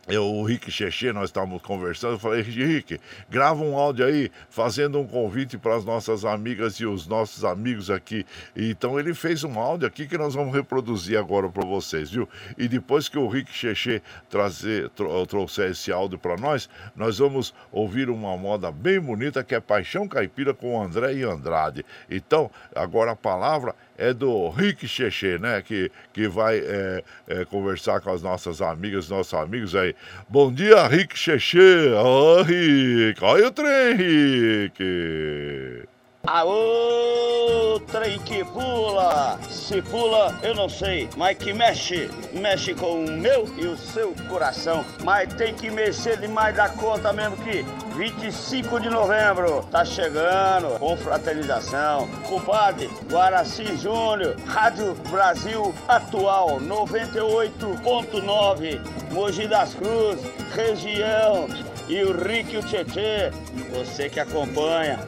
[0.07, 4.99] Eu, o Rick Cheche, nós estávamos conversando, eu falei, Rick, grava um áudio aí, fazendo
[4.99, 8.25] um convite para as nossas amigas e os nossos amigos aqui.
[8.55, 12.27] Então ele fez um áudio aqui que nós vamos reproduzir agora para vocês, viu?
[12.57, 14.89] E depois que o Rick Cheche trazer,
[15.27, 20.07] trouxer esse áudio para nós, nós vamos ouvir uma moda bem bonita que é Paixão
[20.07, 21.85] Caipira com André e Andrade.
[22.09, 25.61] Então, agora a palavra é do Rick Cheche, né?
[25.61, 29.95] Que, que vai é, é, conversar com as nossas amigas, nossos amigos aí.
[30.29, 31.59] Bom dia, Rick Cheche.
[31.59, 33.23] Ô, oh, Rick.
[33.23, 35.87] Olha o trem, Rick.
[36.29, 39.39] Aô, trem que pula!
[39.49, 44.13] Se pula, eu não sei, mas que mexe, mexe com o meu e o seu
[44.27, 44.83] coração.
[45.05, 47.63] Mas tem que mexer demais da conta mesmo que
[47.95, 52.09] 25 de novembro tá chegando, com fraternização.
[52.27, 58.81] Compadre, Guaraci Júnior, Rádio Brasil Atual 98.9,
[59.13, 61.47] Mogi das Cruzes, região
[61.87, 63.31] e o Rick e o Tietê,
[63.71, 64.99] você que acompanha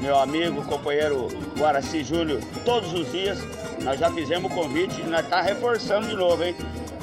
[0.00, 3.38] meu amigo, companheiro Guaraci Júnior, todos os dias.
[3.82, 6.54] Nós já fizemos o convite e nós está reforçando de novo, hein?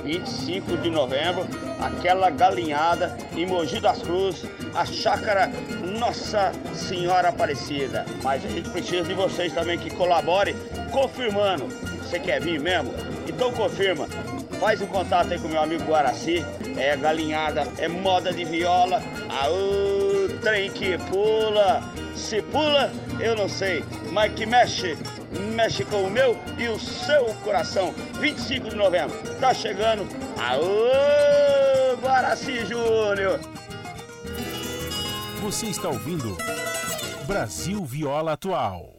[0.04, 1.48] 25 de novembro,
[1.80, 5.50] aquela galinhada em Mogi das Cruzes, a chácara
[5.98, 8.06] Nossa Senhora Aparecida.
[8.22, 10.56] Mas a gente precisa de vocês também que colaborem,
[10.92, 11.68] confirmando.
[12.00, 12.94] Você quer vir mesmo?
[13.28, 14.08] Então confirma.
[14.60, 16.44] Faz um contato aí com meu amigo Guaraci.
[16.78, 19.02] É galinhada, é moda de viola.
[19.30, 21.84] Aô, trem que pula.
[22.16, 24.98] Se pula, eu não sei, mas que mexe,
[25.56, 27.94] mexe com o meu e o seu coração.
[28.20, 30.08] 25 de novembro, tá chegando.
[30.38, 33.40] Aô, Guaraci Júnior!
[35.42, 36.38] Você está ouvindo
[37.26, 38.94] Brasil Viola Atual.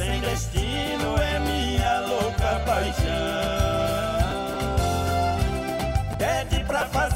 [0.00, 3.04] Sem destino é minha louca paixão.
[6.16, 7.09] Pede pra fazer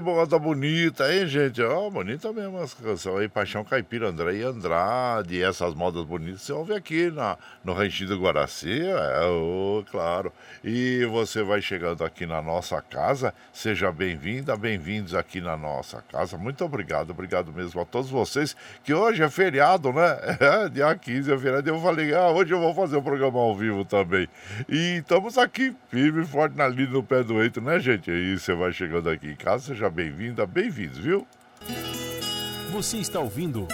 [0.00, 1.60] Moda bonita, hein, gente?
[1.62, 6.52] Ó, bonita mesmo essa canção aí, Paixão Caipira, André e Andrade, essas modas bonitas você
[6.52, 10.32] ouve aqui na, no Ranchinho do Guaraci, é, ô, claro.
[10.64, 16.38] E você vai chegando aqui na nossa casa, seja bem-vinda, bem-vindos aqui na nossa casa.
[16.38, 20.18] Muito obrigado, obrigado mesmo a todos vocês, que hoje é feriado, né?
[20.52, 23.54] É, dia 15 é feriado, eu falei, ah, hoje eu vou fazer o programa ao
[23.54, 24.28] vivo também.
[24.68, 28.10] E estamos aqui, firme e forte na linha do pé do eito, né, gente?
[28.10, 31.26] E você vai chegando aqui em casa, seja bem-vinda, bem-vindos, viu?
[32.70, 33.68] Você está ouvindo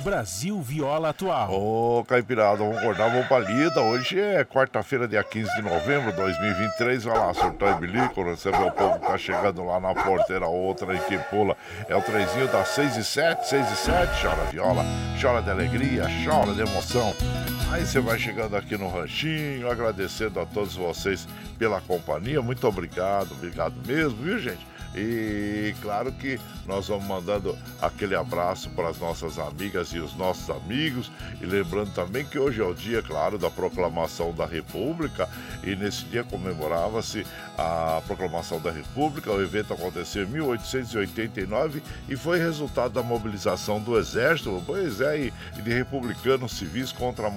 [0.00, 1.52] Brasil Viola Atual.
[1.52, 3.80] Ô, Caipirada, vamos acordar, vamos pra lida.
[3.80, 7.04] Hoje é quarta-feira, dia 15 de novembro de 2023.
[7.04, 10.94] Vai lá, surtar e bilico, receber o povo que tá chegando lá na porteira, outra
[10.94, 11.56] em que pula.
[11.88, 14.22] É o trezinho das 6 e 7, 6 e 7.
[14.22, 14.84] Chora viola,
[15.20, 17.14] chora de alegria, chora de emoção.
[17.70, 22.40] Aí você vai chegando aqui no ranchinho, agradecendo a todos vocês pela companhia.
[22.40, 24.66] Muito obrigado, obrigado mesmo, viu, gente?
[24.94, 30.48] E claro que nós vamos mandando aquele abraço para as nossas amigas e os nossos
[30.50, 31.10] amigos.
[31.40, 35.28] E lembrando também que hoje é o dia, claro, da proclamação da República.
[35.62, 37.26] E nesse dia comemorava-se
[37.56, 39.32] a proclamação da República.
[39.32, 45.62] O evento aconteceu em 1889 e foi resultado da mobilização do Exército, pois é, e
[45.62, 47.30] de republicanos civis contra a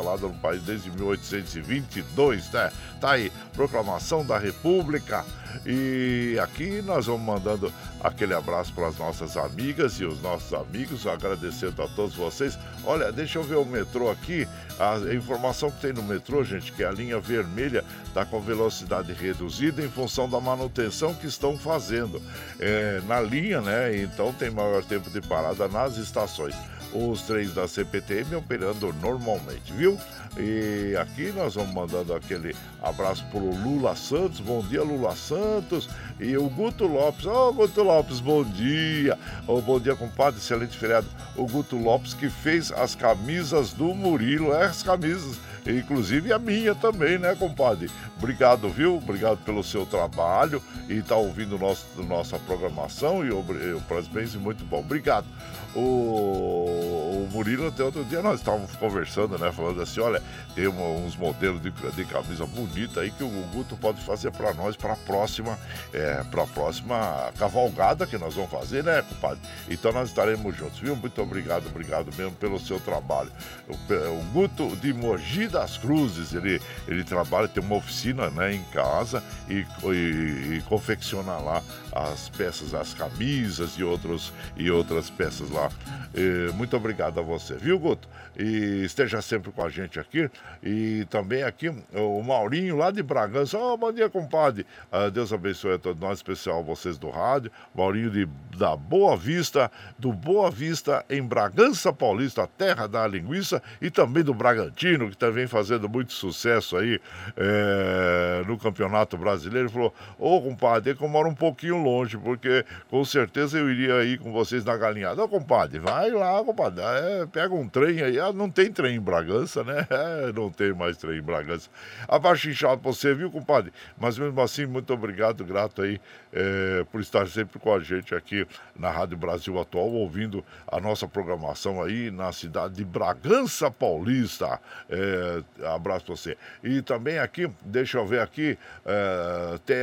[0.00, 2.72] lá do país desde 1822, né?
[3.00, 5.24] Tá aí, proclamação da República.
[5.66, 7.72] E aqui nós vamos mandando
[8.02, 12.58] aquele abraço para as nossas amigas e os nossos amigos, agradecendo a todos vocês.
[12.84, 14.46] Olha, deixa eu ver o metrô aqui.
[14.78, 19.12] A informação que tem no metrô, gente, que é a linha vermelha está com velocidade
[19.12, 22.20] reduzida em função da manutenção que estão fazendo
[22.58, 23.96] é, na linha, né?
[23.96, 26.54] Então tem maior tempo de parada nas estações.
[26.92, 29.96] Os trens da CPTM operando normalmente, viu?
[30.36, 34.40] E aqui nós vamos mandando aquele abraço pro Lula Santos.
[34.40, 35.88] Bom dia, Lula Santos.
[36.18, 37.26] E o Guto Lopes.
[37.26, 39.18] Ô, Guto Lopes, bom dia.
[39.46, 40.40] Ô, bom dia, compadre.
[40.40, 41.06] Excelente feriado.
[41.36, 44.52] O Guto Lopes que fez as camisas do Murilo.
[44.52, 45.38] É, as camisas.
[45.66, 47.90] Inclusive a minha também, né, compadre?
[48.16, 48.96] Obrigado, viu?
[48.96, 53.44] Obrigado pelo seu trabalho e tá ouvindo nosso, nossa programação e o
[53.88, 54.80] parabéns muito bom.
[54.80, 55.26] Obrigado.
[55.74, 59.52] O, o Murilo, até outro dia nós estávamos conversando, né?
[59.52, 60.22] Falando assim: olha,
[60.54, 64.52] tem uma- uns modelos de, de camisa bonita aí que o Guto pode fazer para
[64.54, 65.58] nós para a próxima,
[65.92, 69.38] é, para próxima cavalgada que nós vamos fazer, né, compadre?
[69.68, 70.96] Então nós estaremos juntos, viu?
[70.96, 73.30] Muito obrigado, obrigado mesmo pelo seu trabalho.
[73.68, 78.62] O, o Guto de Mogi das Cruzes, ele, ele trabalha, tem uma oficina né, em
[78.64, 81.62] casa e, e, e confecciona lá
[81.92, 85.70] as peças, as camisas e, outros, e outras peças lá.
[86.14, 88.08] Eh, muito obrigado a você, viu, Guto?
[88.40, 90.30] E esteja sempre com a gente aqui.
[90.62, 93.58] E também aqui o Maurinho lá de Bragança.
[93.58, 94.66] Ô, bom dia, compadre.
[94.90, 97.52] Ah, Deus abençoe a todos nós, especial vocês do rádio.
[97.74, 98.26] Maurinho de,
[98.56, 104.22] da Boa Vista, do Boa Vista em Bragança Paulista, a terra da linguiça, e também
[104.22, 106.98] do Bragantino, que também fazendo muito sucesso aí
[107.36, 109.66] eh, no Campeonato Brasileiro.
[109.66, 113.70] Ele falou: Ô, compadre, é que eu moro um pouquinho longe, porque com certeza eu
[113.70, 115.22] iria ir com vocês na galinhada.
[115.22, 116.80] Ô, compadre, vai lá, compadre.
[116.80, 118.29] é, pega um trem aí.
[118.32, 119.86] Não tem trem em Bragança, né?
[120.00, 121.68] É, não tem mais trem em Bragança.
[122.08, 123.72] Abaixo inchado pra você, viu, compadre?
[123.98, 126.00] Mas mesmo assim, muito obrigado, grato aí
[126.32, 131.08] eh, por estar sempre com a gente aqui na Rádio Brasil Atual, ouvindo a nossa
[131.08, 134.60] programação aí na cidade de Bragança Paulista.
[134.88, 136.36] Eh, abraço pra você.
[136.62, 138.56] E também aqui, deixa eu ver aqui,
[138.86, 139.82] eh, tem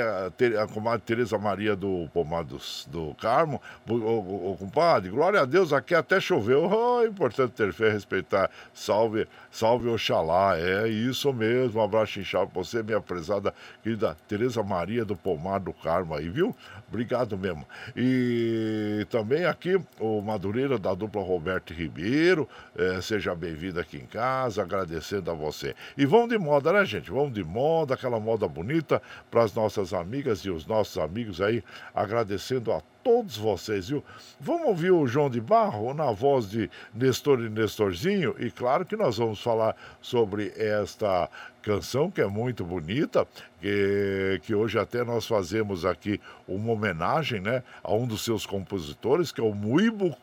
[0.56, 3.62] a, a comadre Tereza Maria do Pomar do, Carmo.
[4.60, 6.64] Compadre, glória a Deus, aqui até choveu.
[6.64, 8.37] Oi, importante ter fé, respeitar.
[8.74, 10.58] Salve, salve Oxalá.
[10.58, 11.80] É isso mesmo.
[11.80, 16.30] Um abraço inchado pra você, minha prezada querida Tereza Maria do Pomar do Carmo aí,
[16.30, 16.56] viu?
[16.88, 17.66] Obrigado mesmo.
[17.96, 22.48] E também aqui o Madureira da dupla Roberto Ribeiro.
[22.76, 25.76] É, seja bem-vindo aqui em casa, agradecendo a você.
[25.98, 27.12] E vamos de moda, né, gente?
[27.12, 31.64] Vamos de moda, aquela moda bonita para as nossas amigas e os nossos amigos aí,
[31.94, 34.04] agradecendo a todos vocês, viu?
[34.38, 38.98] Vamos ouvir o João de Barro na voz de Nestor e Nestorzinho, e claro que
[38.98, 41.30] nós vamos falar sobre esta
[41.62, 43.26] canção que é muito bonita,
[43.60, 49.32] que, que hoje até nós fazemos aqui uma homenagem né, a um dos seus compositores,
[49.32, 50.16] que é o Muibo.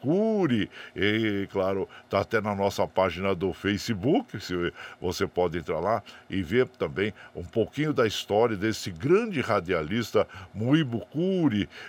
[0.94, 4.54] E, claro, está até na nossa página do Facebook, se
[5.00, 11.06] você pode entrar lá e ver também um pouquinho da história desse grande radialista Muibo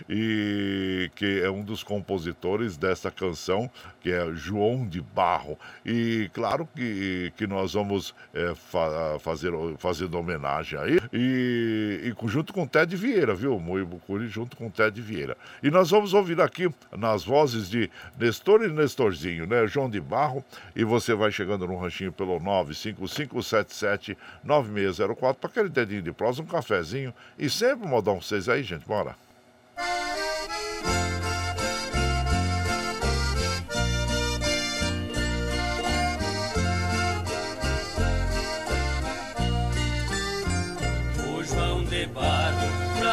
[0.09, 3.69] e, que é um dos compositores dessa canção,
[4.01, 5.57] que é João de Barro.
[5.85, 11.01] E claro que, que nós vamos é, fa fazer, fazendo homenagem a ele.
[11.35, 13.59] E junto com Ted Vieira, viu?
[13.59, 15.35] Moibo Curi junto com Ted Vieira.
[15.61, 19.67] E nós vamos ouvir aqui nas vozes de Nestor e Nestorzinho, né?
[19.67, 20.43] João de Barro.
[20.75, 27.13] E você vai chegando no ranchinho pelo 955779604 para aquele dedinho de prosa, um cafezinho
[27.37, 28.85] e sempre modão vocês aí, gente.
[28.85, 29.15] Bora.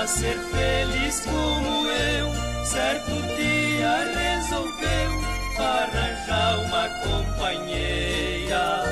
[0.06, 2.32] Ser feliz como eu,
[2.64, 8.84] certo dia resolveu arranjar uma companheira.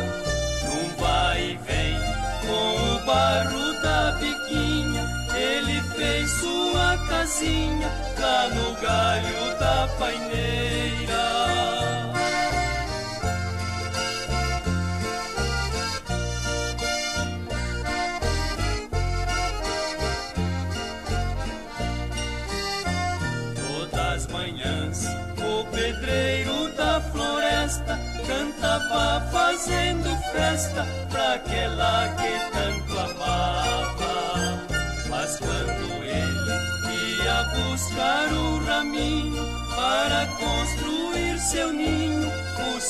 [0.64, 1.98] Num vai e vem
[2.46, 5.04] com o barro da biquinha,
[5.34, 11.59] ele fez sua casinha lá no galho da paineira.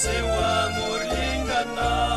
[0.01, 2.11] Seu amor lhe enganava.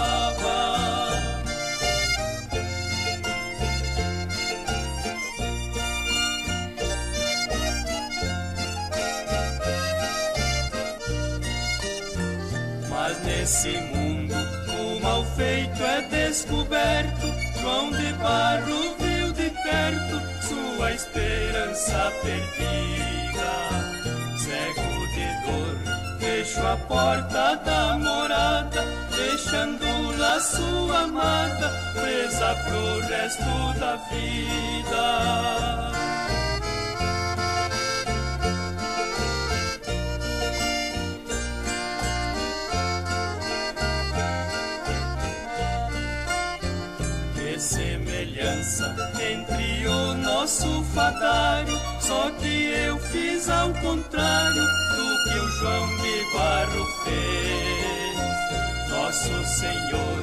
[13.26, 14.34] Nesse mundo
[14.80, 17.28] o mal feito é descoberto.
[17.60, 23.23] João de Barro viu de perto sua esperança perdida.
[26.66, 28.84] A porta da morada,
[29.16, 35.44] deixando lá sua amada presa pro resto da vida.
[47.60, 54.83] semelhança entre o nosso fadário, só que eu fiz ao contrário
[55.24, 58.90] que o João de Barro fez.
[58.90, 60.18] Nosso Senhor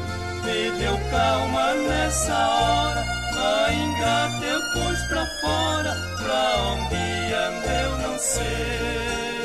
[0.44, 3.04] me deu calma nessa hora,
[3.36, 9.39] a ingata eu pus pra fora, pra onde anda eu não sei.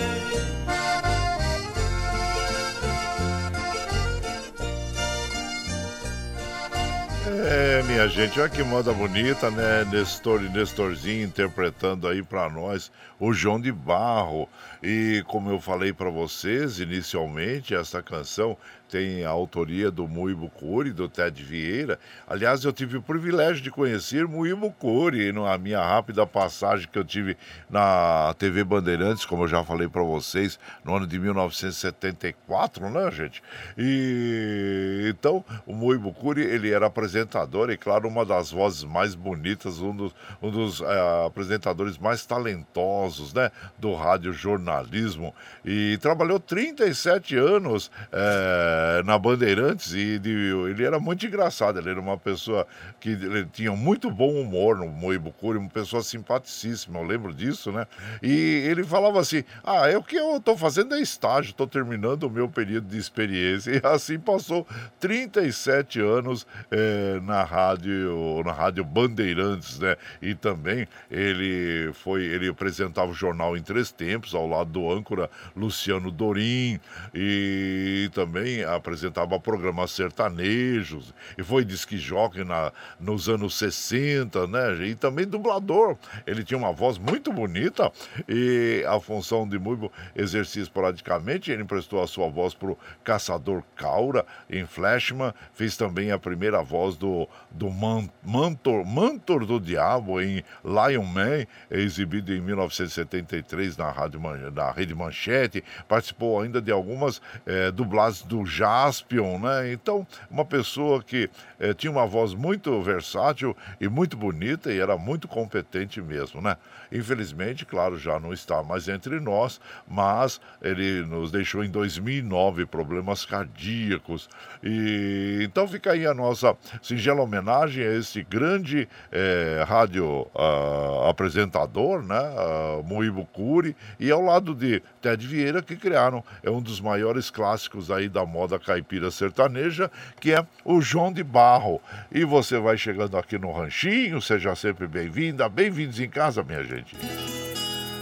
[7.47, 9.85] É, minha gente, olha que moda bonita, né?
[9.91, 14.49] Nestor e Nestorzinho interpretando aí para nós o João de Barro.
[14.81, 18.57] E como eu falei para vocês inicialmente, essa canção
[18.89, 21.99] tem a autoria do Muibo Curi, do Ted Vieira.
[22.27, 27.03] Aliás, eu tive o privilégio de conhecer Muibo Curi na minha rápida passagem que eu
[27.03, 27.37] tive
[27.69, 33.41] na TV Bandeirantes, como eu já falei para vocês, no ano de 1974, né, gente?
[33.77, 39.79] E então, o Muibo Curi, ele era apresentador e, claro, uma das vozes mais bonitas,
[39.79, 45.33] um dos, um dos é, apresentadores mais talentosos, né, do rádio jornalismo.
[45.63, 47.91] E trabalhou 37 anos.
[48.11, 48.74] É,
[49.05, 50.29] na Bandeirantes e de,
[50.69, 51.79] ele era muito engraçado.
[51.79, 52.67] Ele era uma pessoa
[52.99, 53.15] que
[53.51, 57.85] tinha muito bom humor no Moibucuri, uma pessoa simpaticíssima, eu lembro disso, né?
[58.21, 58.31] E
[58.69, 62.29] ele falava assim: Ah, é o que eu estou fazendo é estágio, estou terminando o
[62.29, 63.65] meu período de experiência.
[63.75, 64.65] E assim passou
[64.99, 69.95] 37 anos é, na rádio, na rádio Bandeirantes, né?
[70.21, 75.29] E também ele foi, ele apresentava o jornal em três tempos, ao lado do âncora
[75.55, 76.79] Luciano Dorim,
[77.13, 84.87] e também apresentava programas sertanejos, e foi disque jockey na, nos anos 60, né?
[84.87, 85.97] E também dublador.
[86.25, 87.91] Ele tinha uma voz muito bonita
[88.27, 91.51] e a função de Muibo exercia esporadicamente.
[91.51, 96.61] Ele emprestou a sua voz para o Caçador Caura em Flashman, fez também a primeira
[96.61, 103.91] voz do, do Man, Mantor, Mantor do Diabo em Lion Man, exibido em 1973 na,
[103.91, 104.19] rádio,
[104.53, 105.63] na Rede Manchete.
[105.87, 109.71] Participou ainda de algumas é, dublagens do Jaspion, né?
[109.73, 111.29] Então, uma pessoa que
[111.59, 116.55] é, tinha uma voz muito versátil e muito bonita e era muito competente mesmo, né?
[116.95, 123.25] Infelizmente, claro, já não está mais entre nós, mas ele nos deixou em 2009 problemas
[123.25, 124.29] cardíacos.
[124.63, 132.01] E então fica aí a nossa singela homenagem a esse grande é, rádio uh, apresentador,
[132.01, 132.19] né?
[132.19, 137.29] Uh, Moibo Curi, e ao lado de Ted Vieira, que criaram é um dos maiores
[137.29, 141.81] clássicos aí da moda caipira sertaneja, que é o João de Barro.
[142.11, 146.84] E você vai chegando aqui no Ranchinho, seja sempre bem-vinda, bem-vindos em casa, minha gente.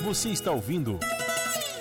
[0.04, 1.00] Você está ouvindo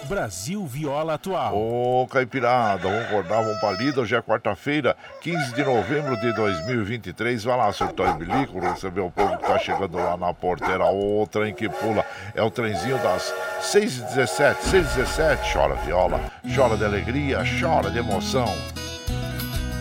[0.05, 1.57] Brasil Viola Atual.
[1.57, 4.00] Ô, Caipirada, vamos acordar, vamos pra lida.
[4.00, 7.42] Hoje é quarta-feira, 15 de novembro de 2023.
[7.44, 10.84] Vai lá, surtou e bilico, receber o povo que tá chegando lá na porteira.
[10.84, 15.53] O trem que pula é o trenzinho das 6h17, 6h17.
[15.53, 16.20] Chora viola,
[16.55, 18.46] chora de alegria, chora de emoção.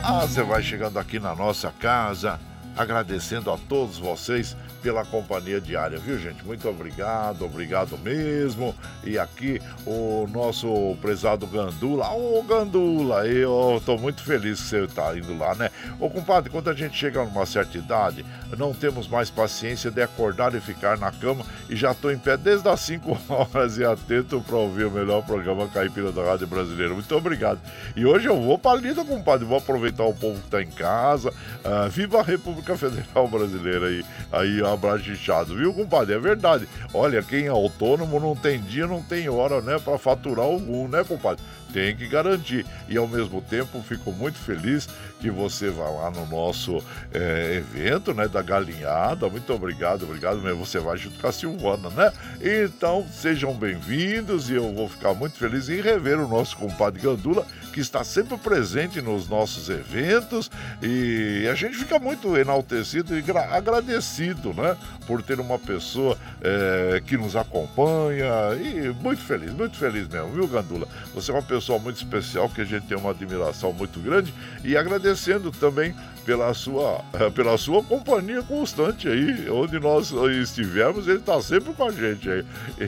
[0.04, 2.40] Ah, você vai chegando aqui na nossa casa,
[2.76, 6.44] agradecendo a todos vocês pela companhia diária, viu, gente?
[6.46, 8.76] Muito obrigado, obrigado mesmo.
[9.04, 12.10] E aqui o nosso prezado Gandula.
[12.12, 15.70] Ô, Gandula, eu tô muito feliz que você tá indo lá, né?
[16.00, 18.26] Ô, compadre, quando a gente chega numa certa idade,
[18.58, 22.36] não temos mais paciência de acordar e ficar na cama e já tô em pé
[22.36, 26.94] desde as 5 horas e atento para ouvir o melhor programa caipira da Rádio Brasileira.
[26.94, 27.60] Muito obrigado.
[27.96, 29.46] E hoje eu vou pra lida, compadre.
[29.46, 31.30] Vou aproveitar o povo que tá em casa.
[31.30, 34.06] Uh, viva a República Federal Brasileira aí.
[34.32, 34.71] Aí, ó
[35.12, 36.16] inchado, viu, compadre?
[36.16, 36.68] É verdade.
[36.94, 41.04] Olha, quem é autônomo não tem dia, não tem hora, né, para faturar algum, né,
[41.04, 41.44] compadre?
[41.72, 42.66] tem que garantir.
[42.88, 44.88] E ao mesmo tempo fico muito feliz
[45.22, 49.30] que você vá lá no nosso é, evento, né, da galinhada.
[49.30, 50.66] Muito obrigado, obrigado mesmo.
[50.66, 52.12] Você vai junto com a Silvana, né?
[52.42, 57.46] Então sejam bem-vindos e eu vou ficar muito feliz em rever o nosso compadre Gandula,
[57.72, 60.50] que está sempre presente nos nossos eventos
[60.82, 67.16] e a gente fica muito enaltecido e agradecido, né, por ter uma pessoa é, que
[67.16, 70.88] nos acompanha e muito feliz, muito feliz mesmo, viu, Gandula?
[71.14, 74.76] Você é uma pessoa muito especial que a gente tem uma admiração muito grande e
[75.12, 75.94] agradecendo também
[76.26, 77.04] pela sua,
[77.36, 82.46] pela sua companhia constante aí, onde nós estivermos, ele está sempre com a gente aí.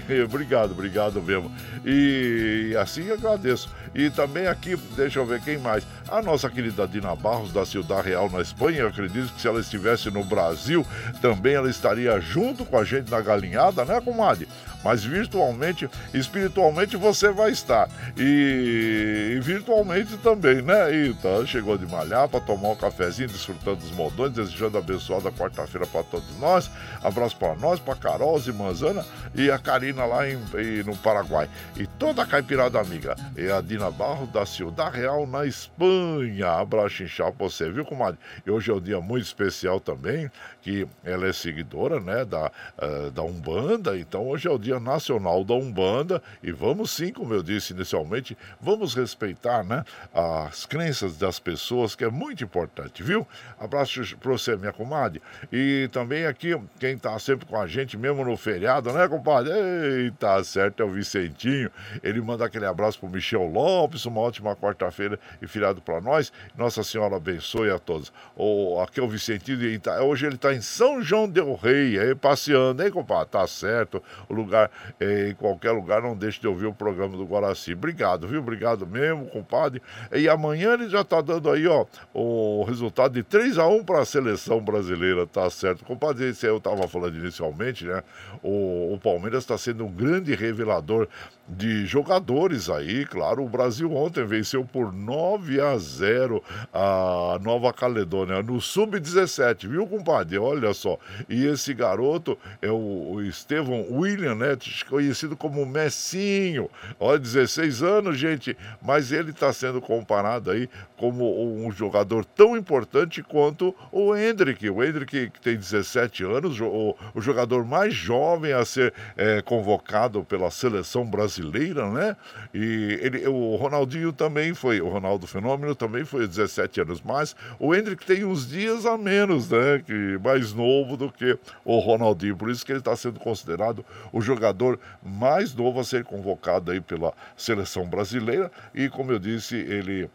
[0.10, 1.52] E, obrigado, obrigado mesmo.
[1.84, 3.70] E assim agradeço.
[3.94, 5.86] E também aqui, deixa eu ver quem mais.
[6.08, 8.88] A nossa querida Dina Barros, da Ciudad Real, na Espanha.
[8.88, 10.86] Acredito que se ela estivesse no Brasil,
[11.22, 14.48] também ela estaria junto com a gente na galinhada, né, comadre?
[14.84, 17.90] Mas virtualmente, espiritualmente você vai estar.
[18.18, 21.06] E, e virtualmente também, né?
[21.08, 26.04] Então, chegou de malhar para tomar um cafezinho, desfrutando dos modões, desejando abençoada quarta-feira para
[26.04, 26.70] todos nós.
[27.02, 31.50] Abraço para nós, para Carol, Zimanzana e a Karina lá em, em, no Paraguai.
[31.78, 33.16] E toda a caipirada amiga.
[33.38, 36.52] E a Dina Barro da Ciudad Real, na Espanha.
[36.60, 38.20] Abraço inchado pra você, viu, comadre?
[38.46, 40.30] E hoje é um dia muito especial também,
[40.64, 42.50] que ela é seguidora, né, da,
[42.82, 43.98] uh, da Umbanda.
[43.98, 48.38] Então, hoje é o dia Nacional da Umbanda e vamos sim, como eu disse inicialmente,
[48.62, 49.84] vamos respeitar né,
[50.14, 53.28] as crenças das pessoas, que é muito importante, viu?
[53.60, 55.22] Abraço para você, minha comadre.
[55.52, 59.52] E também aqui, quem está sempre com a gente, mesmo no feriado, né, compadre?
[59.52, 61.70] Eita, certo, é o Vicentinho.
[62.02, 66.32] Ele manda aquele abraço para o Michel Lopes, uma ótima quarta-feira e feriado para nós.
[66.58, 68.14] Nossa Senhora abençoe a todos.
[68.34, 69.60] O, aqui é o Vicentinho,
[70.06, 73.32] hoje ele está em São João Del Rei, aí passeando, hein, compadre?
[73.32, 77.26] Tá certo, o lugar é, em qualquer lugar, não deixe de ouvir o programa do
[77.26, 77.74] Guaraci.
[77.74, 78.40] Obrigado, viu?
[78.40, 79.82] Obrigado mesmo, compadre.
[80.12, 84.02] E amanhã ele já está dando aí, ó, o resultado de 3 a 1 para
[84.02, 85.84] a seleção brasileira, tá certo?
[85.84, 88.04] Compadre, esse eu estava falando inicialmente, né?
[88.42, 91.08] O, o Palmeiras está sendo um grande revelador
[91.48, 93.44] de jogadores aí, claro.
[93.44, 99.88] O Brasil ontem venceu por 9 a a 0 a Nova Caledônia, no Sub-17, viu,
[99.88, 100.38] compadre?
[100.38, 100.98] Olha só.
[101.28, 104.58] E esse garoto é o, Estevão William, né?
[104.90, 106.70] Conhecido como Messinho.
[107.00, 113.24] Olha, 16 anos, gente, mas ele está sendo comparado aí como um jogador tão importante
[113.24, 114.70] quanto o Hendrick.
[114.70, 120.24] O Hendrick, que tem 17 anos, o, o jogador mais jovem a ser é, convocado
[120.24, 122.16] pela seleção brasileira, né?
[122.54, 127.74] E ele, o Ronaldinho também foi, o Ronaldo Fenômeno também foi 17 anos, mas o
[127.74, 129.82] Hendrick tem uns dias a menos, né?
[129.86, 132.36] Que mais novo do que o Ronaldinho.
[132.36, 136.82] Por isso que ele está sendo considerado o jogador mais novo a ser convocado aí
[136.82, 138.52] pela seleção brasileira.
[138.74, 140.10] E como eu disse, ele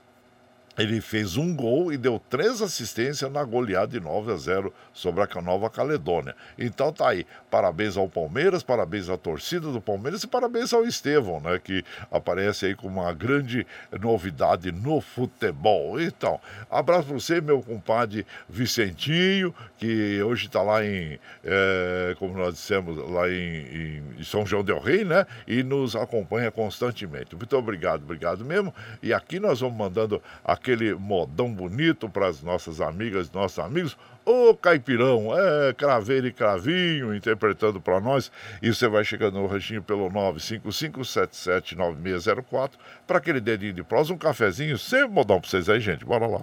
[0.79, 5.23] ele fez um gol e deu três assistências na goleada de 9 a 0 sobre
[5.23, 6.37] a Nova Caledônia.
[6.57, 7.27] Então tá aí.
[7.51, 11.59] Parabéns ao Palmeiras, parabéns à torcida do Palmeiras e parabéns ao Estevão, né?
[11.59, 13.67] Que aparece aí com uma grande
[14.01, 16.01] novidade no futebol.
[16.01, 22.55] Então, abraço para você, meu compadre Vicentinho, que hoje está lá em, é, como nós
[22.55, 25.27] dissemos, lá em, em, São João del Rei, né?
[25.47, 27.35] E nos acompanha constantemente.
[27.35, 28.73] Muito obrigado, obrigado mesmo.
[29.03, 33.97] E aqui nós vamos mandando aqui aquele modão bonito para as nossas amigas, nossos amigos.
[34.25, 38.31] Ô Caipirão, é Craveiro e Cravinho interpretando para nós.
[38.61, 42.73] E você vai chegando no ranchinho pelo 955779604
[43.07, 46.05] para aquele dedinho de prosa, um cafezinho, sempre modão para vocês aí, gente.
[46.05, 46.43] Bora lá.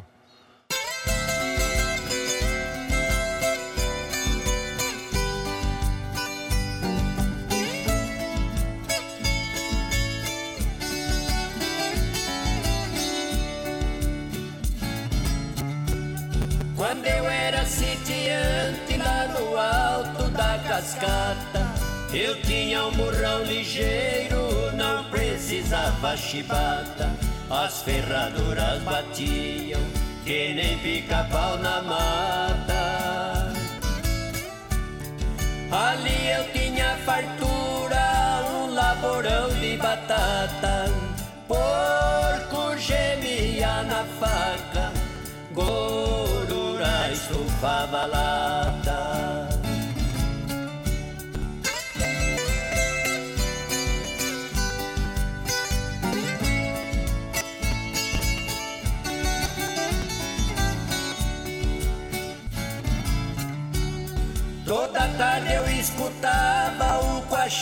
[22.86, 27.12] Um murrão ligeiro, não precisava chibata.
[27.50, 29.82] As ferraduras batiam,
[30.24, 33.54] que nem pica-pau na mata.
[35.72, 40.86] Ali eu tinha fartura, um laborão de batata.
[41.48, 44.92] Porco gemia na faca,
[45.54, 48.85] gordura estufava lata.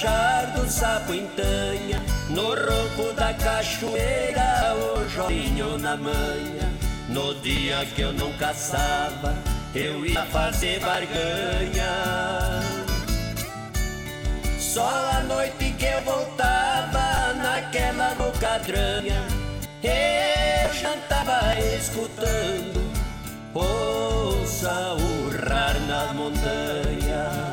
[0.04, 6.72] O quachar do sapo entanha No ronco da cachoeira, o joinho na manha.
[7.10, 9.36] No dia que eu não caçava,
[9.74, 12.62] eu ia fazer barganha.
[14.60, 19.22] Só a noite que eu voltava naquela bocadranha
[19.84, 22.82] Eu jantava escutando
[23.54, 27.53] Ouça urrar nas montanhas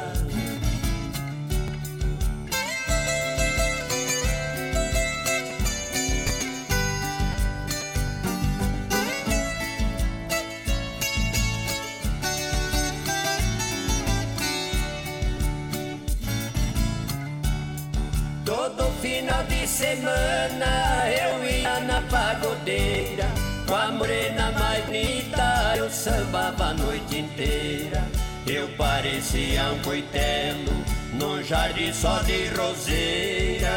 [18.50, 23.28] Todo final de semana eu ia na pagodeira.
[23.64, 28.04] Com a morena mais bonita eu sambava a noite inteira.
[28.44, 33.70] Eu parecia um coitelo num jardim só de roseira.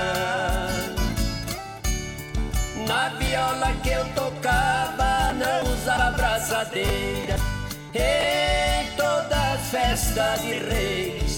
[2.87, 7.35] Na viola que eu tocava não usava braçadeira.
[7.93, 11.32] Em todas as festas de reis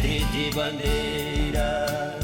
[0.00, 2.18] mestre de bandeira.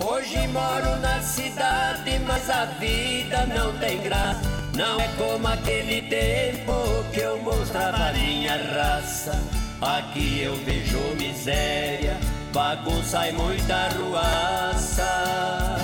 [0.00, 4.40] Hoje moro na cidade, mas a vida não tem graça.
[4.74, 6.72] Não é como aquele tempo
[7.12, 9.67] que eu mostrava minha raça.
[9.80, 12.16] Aqui eu vejo miséria,
[12.52, 15.76] bagunça e muita ruaça.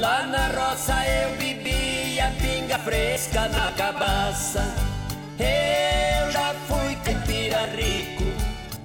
[0.00, 4.74] Lá na roça eu bebia pinga fresca na cabaça.
[5.38, 8.24] Eu já fui caipira rico,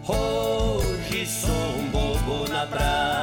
[0.07, 1.49] hoje sou
[1.79, 3.18] um bobo na praça.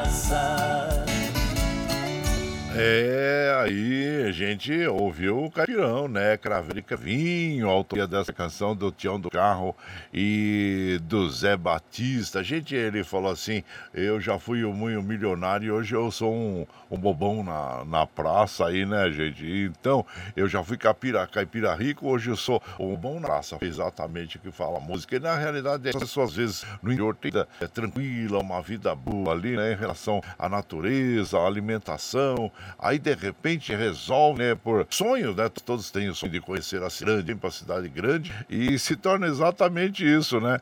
[2.89, 6.37] É, aí a gente ouviu o Caipirão, né?
[6.37, 9.74] Craveiro e autoria dessa canção do Tião do Carro
[10.14, 12.45] e do Zé Batista.
[12.45, 16.97] Gente, ele falou assim: eu já fui um milionário e hoje eu sou um, um
[16.97, 19.45] bobão na, na praça aí, né, gente?
[19.45, 20.07] Então,
[20.37, 23.59] eu já fui capira, caipira rico, hoje eu sou um bom na praça.
[23.61, 25.16] Exatamente o que fala a música.
[25.16, 29.32] E na realidade, as pessoas às vezes no interior tem é, tranquila, uma vida boa
[29.32, 32.53] ali, né, em relação à natureza, à alimentação.
[32.79, 35.49] Aí, de repente, resolve, né, por sonhos, né?
[35.49, 40.05] Todos têm o sonho de conhecer a cidade, ir cidade grande e se torna exatamente
[40.05, 40.59] isso, né?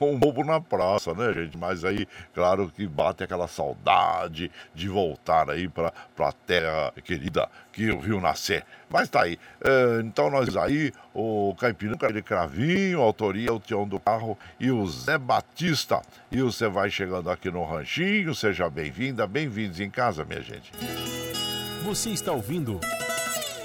[0.00, 1.58] Um bobo na praça, né, gente?
[1.58, 7.90] Mas aí, claro que bate aquela saudade de voltar aí para a terra querida que
[7.90, 8.64] o viu nascer.
[8.88, 9.38] Mas tá aí.
[9.62, 14.86] É, então nós aí, o Caipirão de Cravinho, autoria o Tião do Carro e o
[14.86, 16.00] Zé Batista.
[16.32, 20.72] E você vai chegando aqui no Ranchinho, seja bem-vinda, bem-vindos em casa, minha gente.
[21.84, 22.80] Você está ouvindo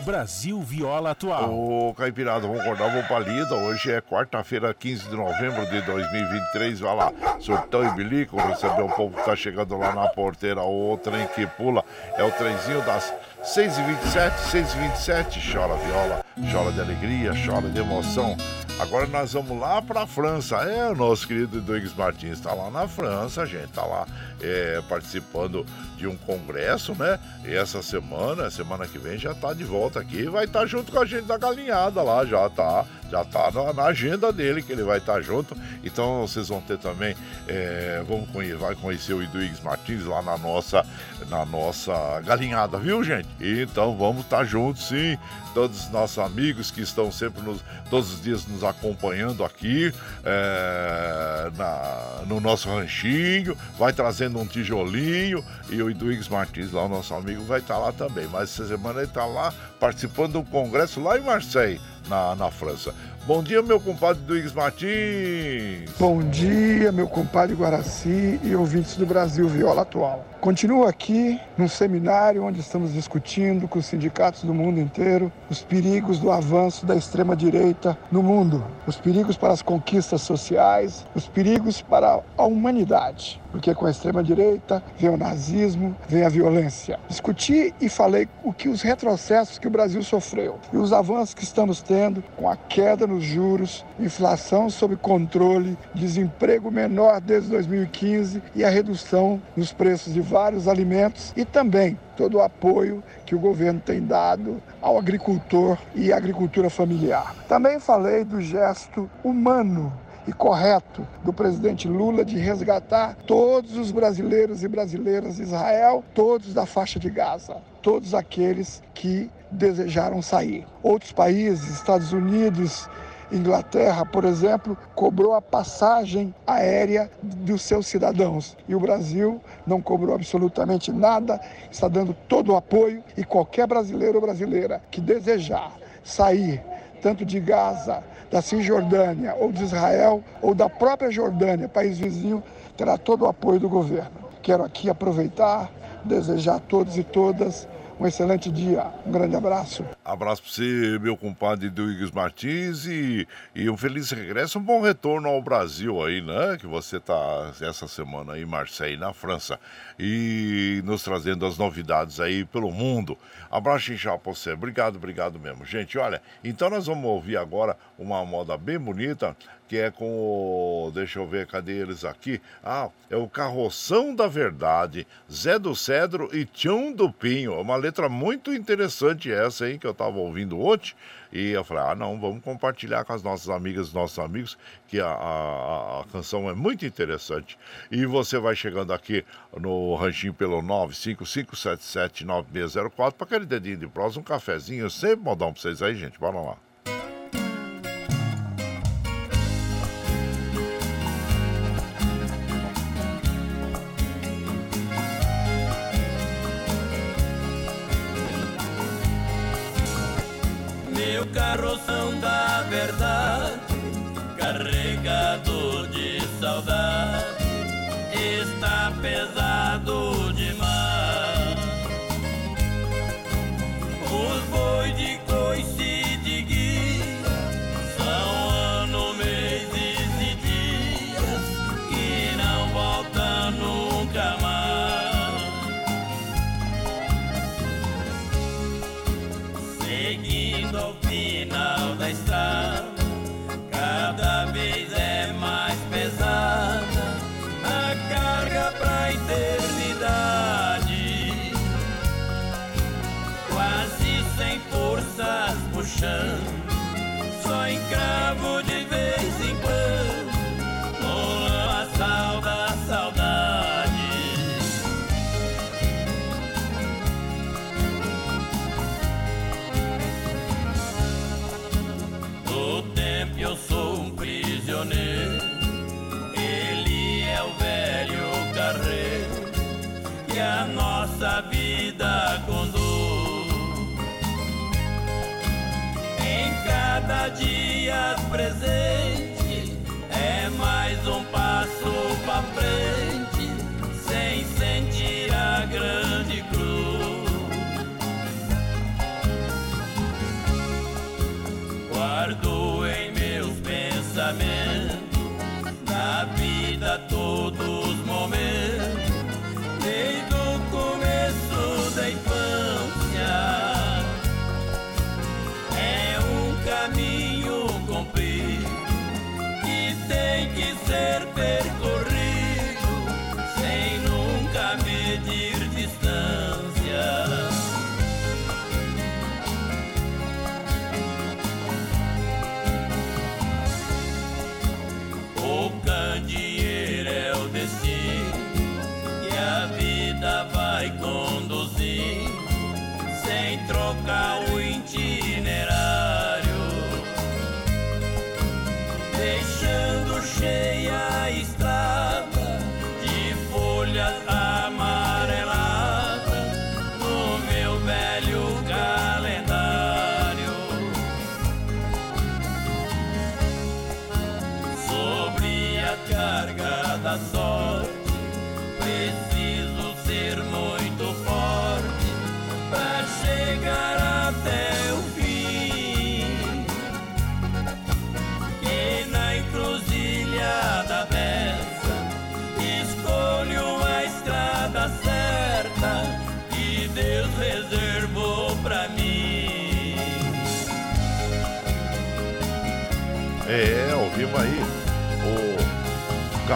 [0.06, 1.54] Brasil Viola Atual.
[1.54, 3.56] Ô, Caipirada, vamos acordar o palida.
[3.56, 6.80] Hoje é quarta-feira, 15 de novembro de 2023.
[6.80, 10.62] Vai lá, surtão e bilico, receber o povo que tá chegando lá na porteira.
[10.62, 11.84] O trem que pula
[12.16, 15.54] é o trenzinho das 6h27, 6h27.
[15.54, 18.38] Chora viola, chora de alegria, chora de emoção.
[18.80, 20.58] Agora nós vamos lá para a França.
[20.58, 23.66] É, o nosso querido Douglas Martins está lá na França, gente.
[23.66, 24.06] Está lá
[24.42, 25.66] é, participando
[25.96, 27.20] de um congresso, né?
[27.46, 30.26] E essa semana, semana que vem, já está de volta aqui.
[30.26, 32.84] Vai estar tá junto com a gente da galinhada lá, já tá.
[33.12, 35.56] Já tá na, na agenda dele que ele vai estar tá junto.
[35.84, 37.16] Então vocês vão ter também.
[37.48, 40.86] É, vamos conhecer, vai conhecer o Eduígues Martins lá na nossa,
[41.30, 43.28] na nossa galinhada, viu, gente?
[43.40, 45.18] Então vamos estar tá juntos, sim.
[45.54, 51.52] Todos os nossos amigos que estão sempre nos, todos os dias nos acompanhando aqui é,
[51.56, 57.14] na, no nosso ranchinho, vai trazendo um tijolinho e o Eduígues Martins, lá o nosso
[57.14, 58.28] amigo, vai estar lá também.
[58.28, 62.94] Mas essa semana ele está lá participando do congresso lá em Marseille, na, na França.
[63.26, 65.90] Bom dia, meu compadre Duígues Martins.
[65.98, 70.26] Bom dia, meu compadre Guaraci e ouvintes do Brasil Viola Atual.
[70.44, 76.20] Continuo aqui num seminário onde estamos discutindo com os sindicatos do mundo inteiro os perigos
[76.20, 82.20] do avanço da extrema-direita no mundo, os perigos para as conquistas sociais, os perigos para
[82.38, 83.42] a humanidade.
[83.54, 87.00] Porque com a extrema-direita vem o nazismo, vem a violência.
[87.08, 91.44] Discuti e falei o que os retrocessos que o Brasil sofreu e os avanços que
[91.44, 98.66] estamos tendo com a queda nos juros, inflação sob controle, desemprego menor desde 2015 e
[98.66, 103.80] a redução nos preços de vários alimentos e também todo o apoio que o governo
[103.80, 107.36] tem dado ao agricultor e à agricultura familiar.
[107.48, 109.94] Também falei do gesto humano
[110.28, 116.52] e correto do presidente Lula de resgatar todos os brasileiros e brasileiras de Israel, todos
[116.52, 120.66] da faixa de Gaza, todos aqueles que desejaram sair.
[120.82, 122.90] Outros países, Estados Unidos
[123.34, 130.14] Inglaterra, por exemplo, cobrou a passagem aérea dos seus cidadãos e o Brasil não cobrou
[130.14, 135.72] absolutamente nada, está dando todo o apoio e qualquer brasileiro ou brasileira que desejar
[136.04, 136.62] sair
[137.02, 142.42] tanto de Gaza, da Cisjordânia ou de Israel ou da própria Jordânia, país vizinho,
[142.78, 144.24] terá todo o apoio do governo.
[144.42, 145.70] Quero aqui aproveitar,
[146.06, 147.68] desejar a todos e todas
[148.04, 149.86] um excelente dia, um grande abraço.
[150.04, 153.26] Abraço para você, meu compadre Duígues Martins, e,
[153.56, 156.58] e um feliz regresso, um bom retorno ao Brasil aí, né?
[156.60, 159.58] Que você tá essa semana aí em Marseille, na França,
[159.98, 163.18] e nos trazendo as novidades aí pelo mundo.
[163.50, 165.64] Abraço inchado para você, obrigado, obrigado mesmo.
[165.64, 169.34] Gente, olha, então nós vamos ouvir agora uma moda bem bonita
[169.74, 170.92] que é com o.
[170.94, 172.40] Deixa eu ver, cadê eles aqui?
[172.64, 177.54] Ah, é o Carroção da Verdade, Zé do Cedro e Tião do Pinho.
[177.54, 180.94] É uma letra muito interessante essa, hein, que eu tava ouvindo ontem.
[181.32, 184.56] E eu falei, ah, não, vamos compartilhar com as nossas amigas e nossos amigos,
[184.88, 187.58] que a, a, a, canção é muito interessante.
[187.90, 189.26] E você vai chegando aqui
[189.60, 195.82] no ranchinho pelo 955779604 para aquele dedinho de prosa, um cafezinho, sempre modão para vocês
[195.82, 196.20] aí, gente.
[196.20, 196.73] Bora lá.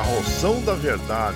[0.07, 1.35] Carroção da Verdade,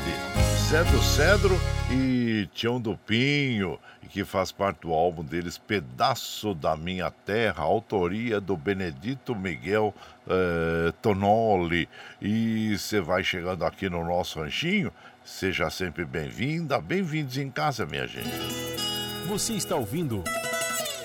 [0.69, 1.61] Cedro Cedro
[1.91, 3.77] e Tião do Pinho,
[4.09, 9.93] que faz parte do álbum deles Pedaço da Minha Terra, autoria do Benedito Miguel
[10.25, 11.89] eh, Tonoli.
[12.21, 14.89] E você vai chegando aqui no nosso ranchinho,
[15.21, 18.31] seja sempre bem-vinda, bem-vindos em casa, minha gente.
[19.27, 20.23] Você está ouvindo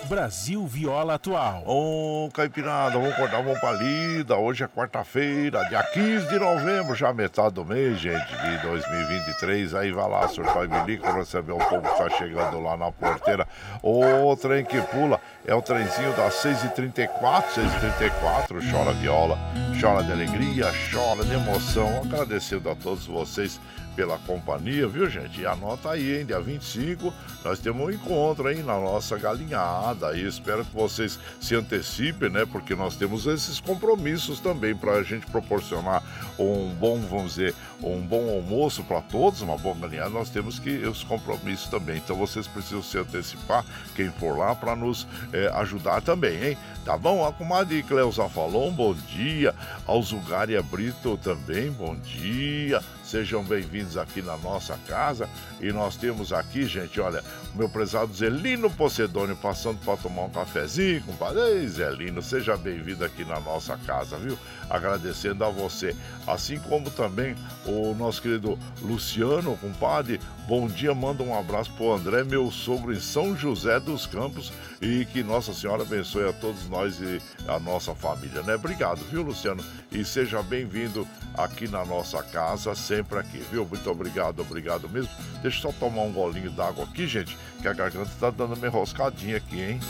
[0.06, 1.64] Brasil Viola Atual.
[1.66, 4.36] Ô, Caipirada, vamos acordar, vamos pra lida.
[4.36, 9.74] Hoje é quarta-feira, dia 15 de novembro, já metade do mês, gente, de 2023.
[9.74, 13.48] Aí vai lá, surtar e bilico, receber o povo que tá chegando lá na porteira.
[13.82, 18.70] O trem que pula é o trenzinho das 6h34, 6h34.
[18.70, 19.36] Chora viola,
[19.80, 22.02] chora de alegria, chora de emoção.
[22.04, 23.60] Agradecendo a todos vocês
[23.96, 25.40] pela companhia, viu, gente?
[25.40, 26.26] E anota aí, hein?
[26.26, 30.14] Dia 25, nós temos um encontro aí na nossa galinhada.
[30.14, 32.44] E espero que vocês se antecipem, né?
[32.44, 36.02] Porque nós temos esses compromissos também para a gente proporcionar
[36.38, 40.10] um bom, vamos dizer, um bom almoço para todos, uma boa galinhada.
[40.10, 41.96] Nós temos que os compromissos também.
[41.96, 46.58] Então vocês precisam se antecipar, quem for lá, para nos eh, ajudar também, hein?
[46.84, 47.26] Tá bom?
[47.26, 49.54] A comadre Cleusa falou, um bom dia.
[49.86, 52.80] Ao Zugária Brito também, bom dia.
[53.06, 55.28] Sejam bem-vindos aqui na nossa casa.
[55.60, 57.22] E nós temos aqui, gente, olha,
[57.54, 61.40] o meu prezado Zelino Pocedônio passando para tomar um cafezinho, compadre.
[61.40, 64.36] Ei, Zelino, seja bem-vindo aqui na nossa casa, viu?
[64.68, 65.94] Agradecendo a você.
[66.26, 70.20] Assim como também o nosso querido Luciano, compadre.
[70.48, 74.52] Bom dia, manda um abraço pro André, meu sogro em São José dos Campos.
[74.82, 78.56] E que Nossa Senhora abençoe a todos nós e a nossa família, né?
[78.56, 79.64] Obrigado, viu, Luciano?
[79.92, 83.66] E seja bem-vindo aqui na nossa casa, sempre aqui, viu?
[83.66, 85.10] Muito obrigado, obrigado mesmo.
[85.42, 88.66] Deixa eu só tomar um golinho d'água aqui, gente, que a garganta tá dando uma
[88.66, 89.80] enroscadinha aqui, hein?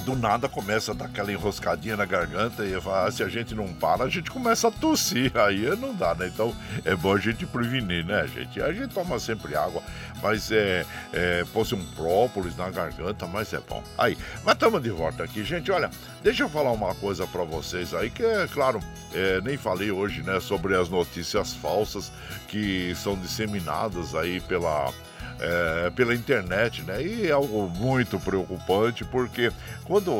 [0.00, 3.68] Do nada começa a dar aquela enroscadinha na garganta e fala, se a gente não
[3.68, 5.32] para, a gente começa a tossir.
[5.38, 6.26] Aí não dá, né?
[6.26, 8.60] Então é bom a gente prevenir, né, gente?
[8.60, 9.82] A gente toma sempre água,
[10.22, 13.82] mas é, é pôs um própolis na garganta, mas é bom.
[13.96, 15.70] Aí, mas estamos de volta aqui, gente.
[15.70, 15.90] Olha,
[16.22, 18.80] deixa eu falar uma coisa para vocês aí, que é claro,
[19.12, 22.12] é, nem falei hoje, né, sobre as notícias falsas
[22.48, 24.92] que são disseminadas aí pela
[25.40, 27.02] é, pela internet, né?
[27.02, 29.50] E é algo muito preocupante porque
[29.84, 30.12] quando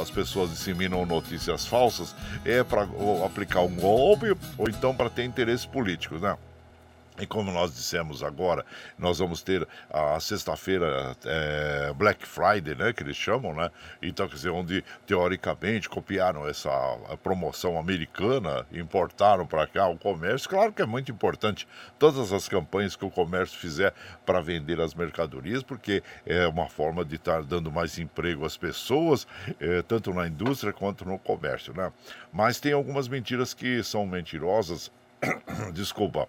[0.00, 2.14] as pessoas disseminam notícias falsas
[2.44, 2.86] é para
[3.24, 6.36] aplicar um golpe ou então para ter interesses políticos, né?
[7.18, 8.64] E como nós dissemos agora,
[8.98, 13.70] nós vamos ter a sexta-feira é, Black Friday, né, que eles chamam, né?
[14.02, 16.70] Então, quer dizer, onde teoricamente copiaram essa
[17.22, 20.48] promoção americana, importaram para cá o comércio.
[20.48, 21.66] Claro que é muito importante
[21.98, 23.94] todas as campanhas que o comércio fizer
[24.24, 29.26] para vender as mercadorias, porque é uma forma de estar dando mais emprego às pessoas,
[29.58, 31.92] é, tanto na indústria quanto no comércio, né?
[32.32, 34.90] Mas tem algumas mentiras que são mentirosas.
[35.72, 36.28] Desculpa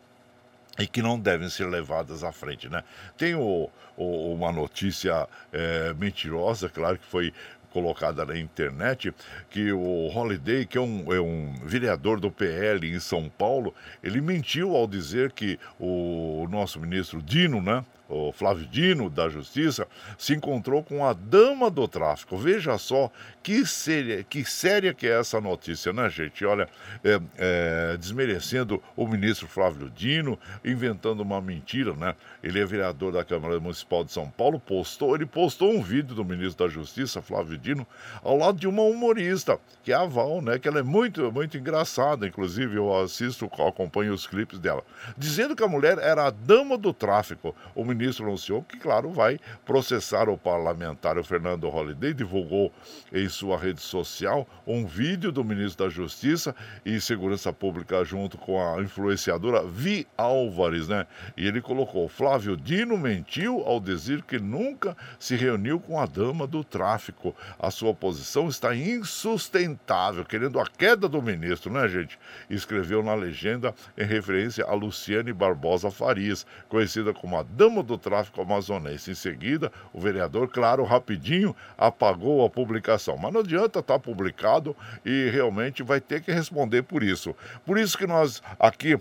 [0.77, 2.83] e que não devem ser levadas à frente, né?
[3.17, 7.33] Tem o, o, uma notícia é, mentirosa, claro que foi
[7.71, 9.13] colocada na internet,
[9.49, 13.73] que o Holiday, que é um, é um vereador do PL em São Paulo,
[14.03, 19.87] ele mentiu ao dizer que o nosso ministro Dino, né, o Flávio Dino, da Justiça,
[20.17, 22.37] se encontrou com a dama do tráfico.
[22.37, 23.11] Veja só
[23.43, 26.45] que séria que, séria que é essa notícia, né, gente?
[26.45, 26.67] Olha,
[27.03, 32.15] é, é, desmerecendo o ministro Flávio Dino, inventando uma mentira, né?
[32.43, 36.25] Ele é vereador da Câmara Municipal de São Paulo, postou, ele postou um vídeo do
[36.25, 37.85] ministro da Justiça, Flávio Dino,
[38.21, 40.59] ao lado de uma humorista, que é a Val, né?
[40.59, 44.83] Que ela é muito, muito engraçada, inclusive eu assisto, acompanho os clipes dela,
[45.17, 47.55] dizendo que a mulher era a dama do tráfico.
[47.73, 52.71] O ministro anunciou que, claro, vai processar o parlamentar o Fernando Holliday, divulgou
[53.11, 58.61] em sua rede social um vídeo do ministro da Justiça e Segurança Pública junto com
[58.61, 61.07] a influenciadora Vi Álvares, né?
[61.35, 66.45] E ele colocou: Flávio Dino mentiu ao dizer que nunca se reuniu com a dama
[66.45, 67.35] do tráfico.
[67.57, 72.19] A sua posição está insustentável, querendo a queda do ministro, né, gente?
[72.49, 78.41] Escreveu na legenda em referência a Luciane Barbosa Farias, conhecida como a dama do tráfico
[78.41, 79.11] amazonense.
[79.11, 83.17] Em seguida, o vereador, claro, rapidinho apagou a publicação.
[83.17, 84.75] Mas não adianta estar tá publicado
[85.05, 87.35] e realmente vai ter que responder por isso.
[87.65, 88.99] Por isso que nós aqui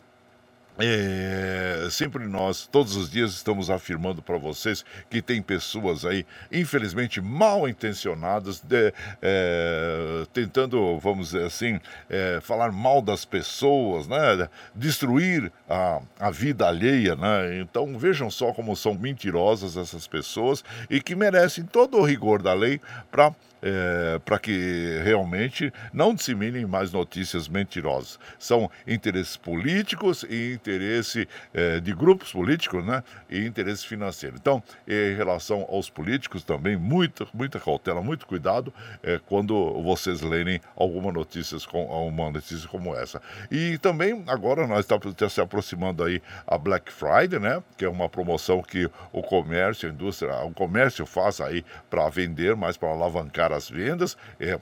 [0.78, 7.20] é, sempre nós, todos os dias, estamos afirmando para vocês que tem pessoas aí, infelizmente
[7.20, 14.48] mal intencionadas, de, é, tentando, vamos dizer assim, é, falar mal das pessoas, né?
[14.74, 17.16] destruir a, a vida alheia.
[17.16, 17.58] Né?
[17.60, 22.52] Então vejam só como são mentirosas essas pessoas e que merecem todo o rigor da
[22.52, 28.18] lei para é, para que realmente não disseminem mais notícias mentirosas.
[28.38, 33.02] São interesses políticos e interesse é, de grupos políticos, né?
[33.30, 34.36] E interesse financeiro.
[34.36, 40.60] Então, em relação aos políticos também, muita, muita cautela, muito cuidado é, quando vocês lerem
[40.74, 43.22] alguma notícia, uma notícia como essa.
[43.50, 47.62] E também agora nós estamos se aproximando aí a Black Friday, né?
[47.76, 52.56] Que é uma promoção que o comércio, a indústria, o comércio faz aí para vender,
[52.56, 54.16] mais para alavancar as vendas.
[54.40, 54.58] É,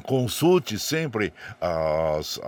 [0.00, 2.40] Consulte sempre as,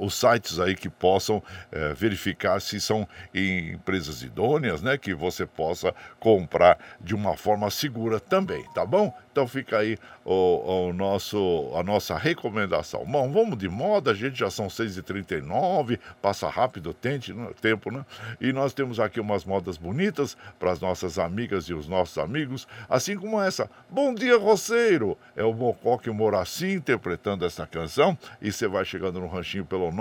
[0.00, 1.42] os sites aí que possam
[1.72, 4.96] é, verificar se são empresas idôneas, né?
[4.96, 9.12] Que você possa comprar de uma forma segura também, tá bom?
[9.32, 13.04] Então fica aí o, o, nosso, a nossa recomendação.
[13.06, 16.96] Bom, vamos de moda, gente, já são 6h39, passa rápido o
[17.34, 18.04] né, tempo, né?
[18.40, 22.66] E nós temos aqui umas modas bonitas para as nossas amigas e os nossos amigos,
[22.88, 23.70] assim como essa.
[23.88, 25.16] Bom dia, roceiro!
[25.36, 29.92] É o Mocoque Moraci interpretando essa canção e você vai chegando no ranchinho pelo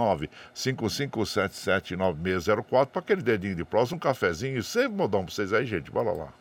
[0.55, 5.91] 955779604 para aquele dedinho de próximo, um cafezinho e sempre modão para vocês aí, gente.
[5.91, 6.33] Bora lá.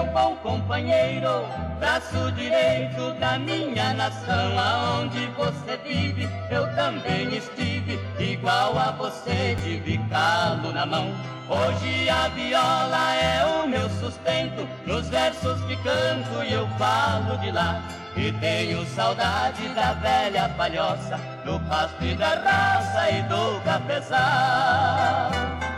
[0.00, 1.44] Meu bom companheiro,
[1.78, 4.58] braço direito da minha nação.
[4.58, 11.12] Aonde você vive, eu também estive, igual a você, tive calo na mão.
[11.48, 17.50] Hoje a viola é o meu sustento, nos versos que canto e eu falo de
[17.50, 17.82] lá.
[18.16, 25.69] E tenho saudade da velha palhoça, do pasto e da raça e do cafezal.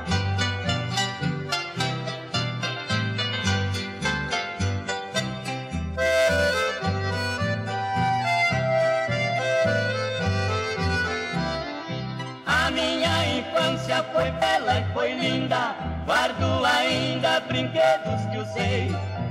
[14.13, 15.75] Foi bela e foi linda.
[16.07, 18.91] Guardo ainda brinquedos que usei.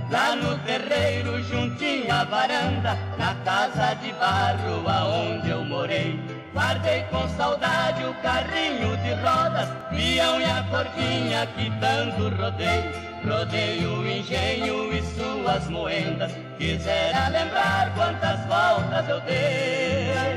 [0.10, 6.20] Lá no terreiro, juntinho à varanda, na casa de barro aonde eu morei.
[6.54, 12.92] Guardei com saudade o carrinho de rodas, peão e a que tanto rodei.
[13.26, 20.31] Rodei o engenho e suas moendas, quisera lembrar quantas voltas eu dei.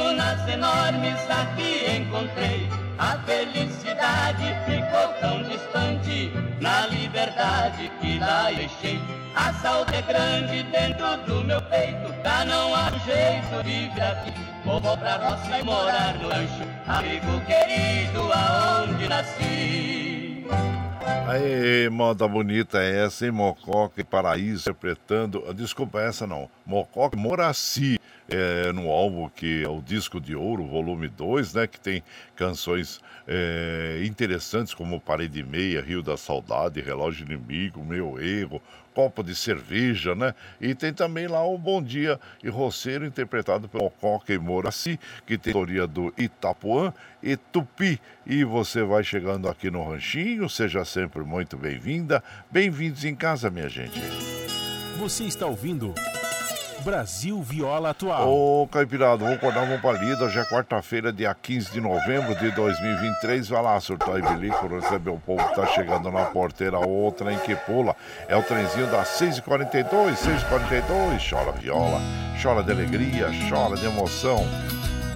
[0.00, 2.68] Fortunas enormes aqui encontrei.
[2.98, 9.00] A felicidade ficou tão distante, na liberdade que lá deixei.
[9.34, 14.32] A saúde é grande dentro do meu peito, já não há jeito de vir aqui.
[14.64, 20.46] Vou pra roça e morar no rancho, amigo querido, aonde nasci.
[21.28, 23.30] Aê, moda bonita é essa, hein?
[23.30, 25.54] Mococa e Paraíso interpretando.
[25.54, 26.50] Desculpa, essa não.
[26.66, 28.00] Mococa Moraci
[28.30, 31.66] é, no álbum que é o Disco de Ouro, volume 2, né?
[31.66, 32.02] Que tem
[32.36, 38.62] canções é, interessantes como Parede Meia, Rio da Saudade, Relógio Inimigo, Meu Erro,
[38.94, 40.34] Copo de Cerveja, né?
[40.60, 45.36] E tem também lá o Bom Dia e Roceiro, interpretado pelo Coca e Moraci, que
[45.36, 48.00] tem a autoria do Itapuã e Tupi.
[48.24, 52.22] E você vai chegando aqui no Ranchinho, seja sempre muito bem-vinda.
[52.50, 54.00] Bem-vindos em casa, minha gente.
[54.98, 55.94] Você está ouvindo.
[56.80, 58.28] Brasil Viola Atual.
[58.28, 60.24] Ô, Caipirado, vamos acordar uma palida.
[60.24, 63.48] Hoje é quarta-feira, dia 15 de novembro de 2023.
[63.48, 66.78] Vai lá, surtar e bilico, receber o povo que tá chegando na porteira.
[66.78, 67.94] O trem que pula
[68.28, 71.30] é o trenzinho das 6h42, 6h42.
[71.30, 72.00] Chora viola,
[72.42, 74.46] chora de alegria, chora de emoção.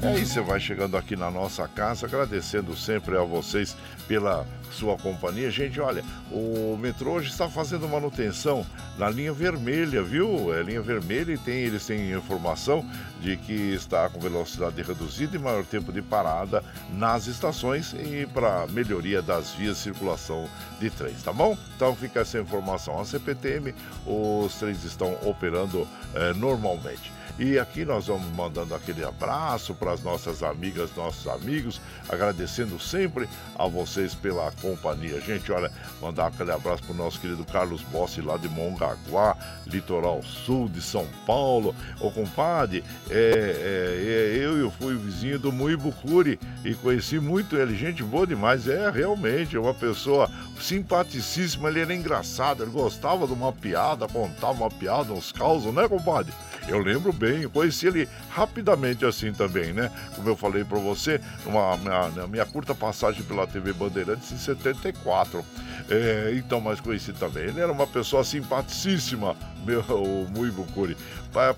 [0.03, 3.74] E aí você vai chegando aqui na nossa casa, agradecendo sempre a vocês
[4.07, 5.51] pela sua companhia.
[5.51, 8.67] Gente, olha, o metrô hoje está fazendo manutenção
[8.99, 10.55] na linha vermelha, viu?
[10.55, 12.85] É linha vermelha e tem, eles têm informação
[13.21, 18.67] de que está com velocidade reduzida e maior tempo de parada nas estações e para
[18.69, 20.49] melhoria das vias de circulação
[20.81, 21.57] de trens, tá bom?
[21.77, 23.01] Então fica essa informação.
[23.01, 23.75] A CPTM,
[24.07, 27.13] os trens estão operando eh, normalmente.
[27.37, 33.29] E aqui nós vamos mandando aquele abraço para as nossas amigas, nossos amigos, agradecendo sempre
[33.59, 35.20] a vocês pela companhia.
[35.20, 35.70] Gente, olha,
[36.01, 39.36] mandar aquele abraço para o nosso querido Carlos Bossi lá de Mongaguá,
[39.66, 41.74] litoral sul de São Paulo.
[42.01, 47.77] Ô compadre, é, é, é, eu, eu fui vizinho do Muibucuri e conheci muito ele,
[47.77, 48.66] gente boa demais.
[48.66, 50.31] É realmente uma pessoa
[50.61, 55.86] simpaticíssima, ele era engraçado, ele gostava de uma piada, contava uma piada, uns causos, né,
[55.86, 56.32] compadre?
[56.66, 59.91] Eu lembro bem, conheci ele rapidamente assim também, né?
[60.16, 65.44] Como eu falei para você, numa, minha, minha curta passagem pela TV Bandeirantes em 74.
[65.90, 67.44] É, então, mas conheci também.
[67.44, 70.97] Ele era uma pessoa simpaticíssima, meu, o Muibucuri.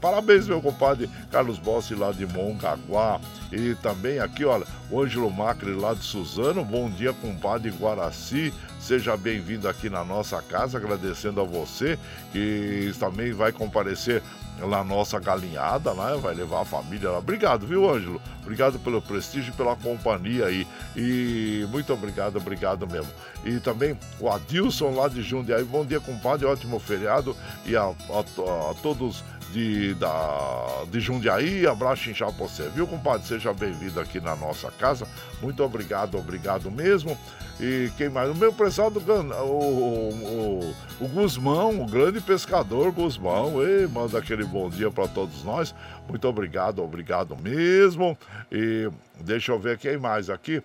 [0.00, 3.20] Parabéns, meu compadre Carlos Bossi lá de Mongaguá.
[3.52, 6.64] E também aqui, olha, o Ângelo Macri lá de Suzano.
[6.64, 8.52] Bom dia, compadre Guaraci.
[8.80, 11.98] Seja bem-vindo aqui na nossa casa, agradecendo a você
[12.32, 14.22] que também vai comparecer
[14.60, 16.18] lá nossa galinhada, né?
[16.20, 17.18] Vai levar a família lá.
[17.18, 18.20] Obrigado, viu, Ângelo?
[18.42, 20.66] Obrigado pelo prestígio e pela companhia aí.
[20.96, 23.10] E muito obrigado, obrigado mesmo.
[23.44, 25.64] E também o Adilson lá de Jundiaí.
[25.64, 26.46] Bom dia, compadre.
[26.46, 27.36] Ótimo feriado.
[27.64, 31.66] E a, a, a todos de, da, de Jundiaí.
[31.66, 33.26] Abraço inchado pra você, viu, compadre?
[33.26, 35.06] Seja bem-vindo aqui na nossa casa.
[35.40, 37.16] Muito obrigado, obrigado mesmo.
[37.58, 38.30] E quem mais?
[38.30, 43.62] O meu prezado, o, o, o Guzmão, o grande pescador Guzmão.
[43.62, 45.74] Ei, manda aquele bom dia para todos nós.
[46.08, 48.16] Muito obrigado, obrigado mesmo.
[48.52, 48.90] E
[49.20, 50.62] deixa eu ver quem mais aqui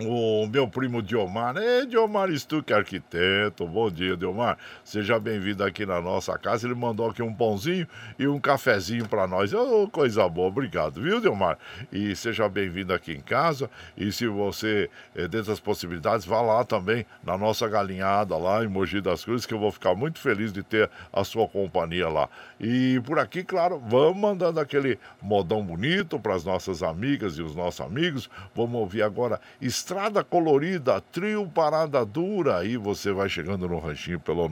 [0.00, 1.56] o meu primo Diomar.
[1.56, 3.66] É, Diomar Stuck, arquiteto.
[3.66, 4.56] Bom dia, Diomar.
[4.84, 6.66] Seja bem-vindo aqui na nossa casa.
[6.66, 7.86] Ele mandou aqui um pãozinho
[8.18, 9.52] e um cafezinho para nós.
[9.52, 11.58] Oh, coisa boa, obrigado, viu, Diomar?
[11.92, 13.68] E seja bem-vindo aqui em casa.
[13.96, 18.68] E se você, é, dentro das possibilidades, vá lá também na nossa galinhada lá em
[18.68, 22.28] Mogi das Cruzes, que eu vou ficar muito feliz de ter a sua companhia lá.
[22.60, 27.54] E por aqui, claro, vamos mandando aquele modão bonito para as nossas amigas e os
[27.54, 28.30] nossos amigos.
[28.54, 29.40] Vamos ouvir agora.
[29.88, 32.58] Estrada Colorida, Trio Parada Dura.
[32.58, 34.46] Aí você vai chegando no ranchinho pelo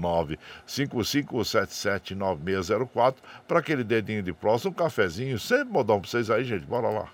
[0.67, 5.39] 955779604 para aquele dedinho de próximo, um cafezinho.
[5.39, 6.65] Sempre modão para vocês aí, gente.
[6.65, 7.11] Bora lá.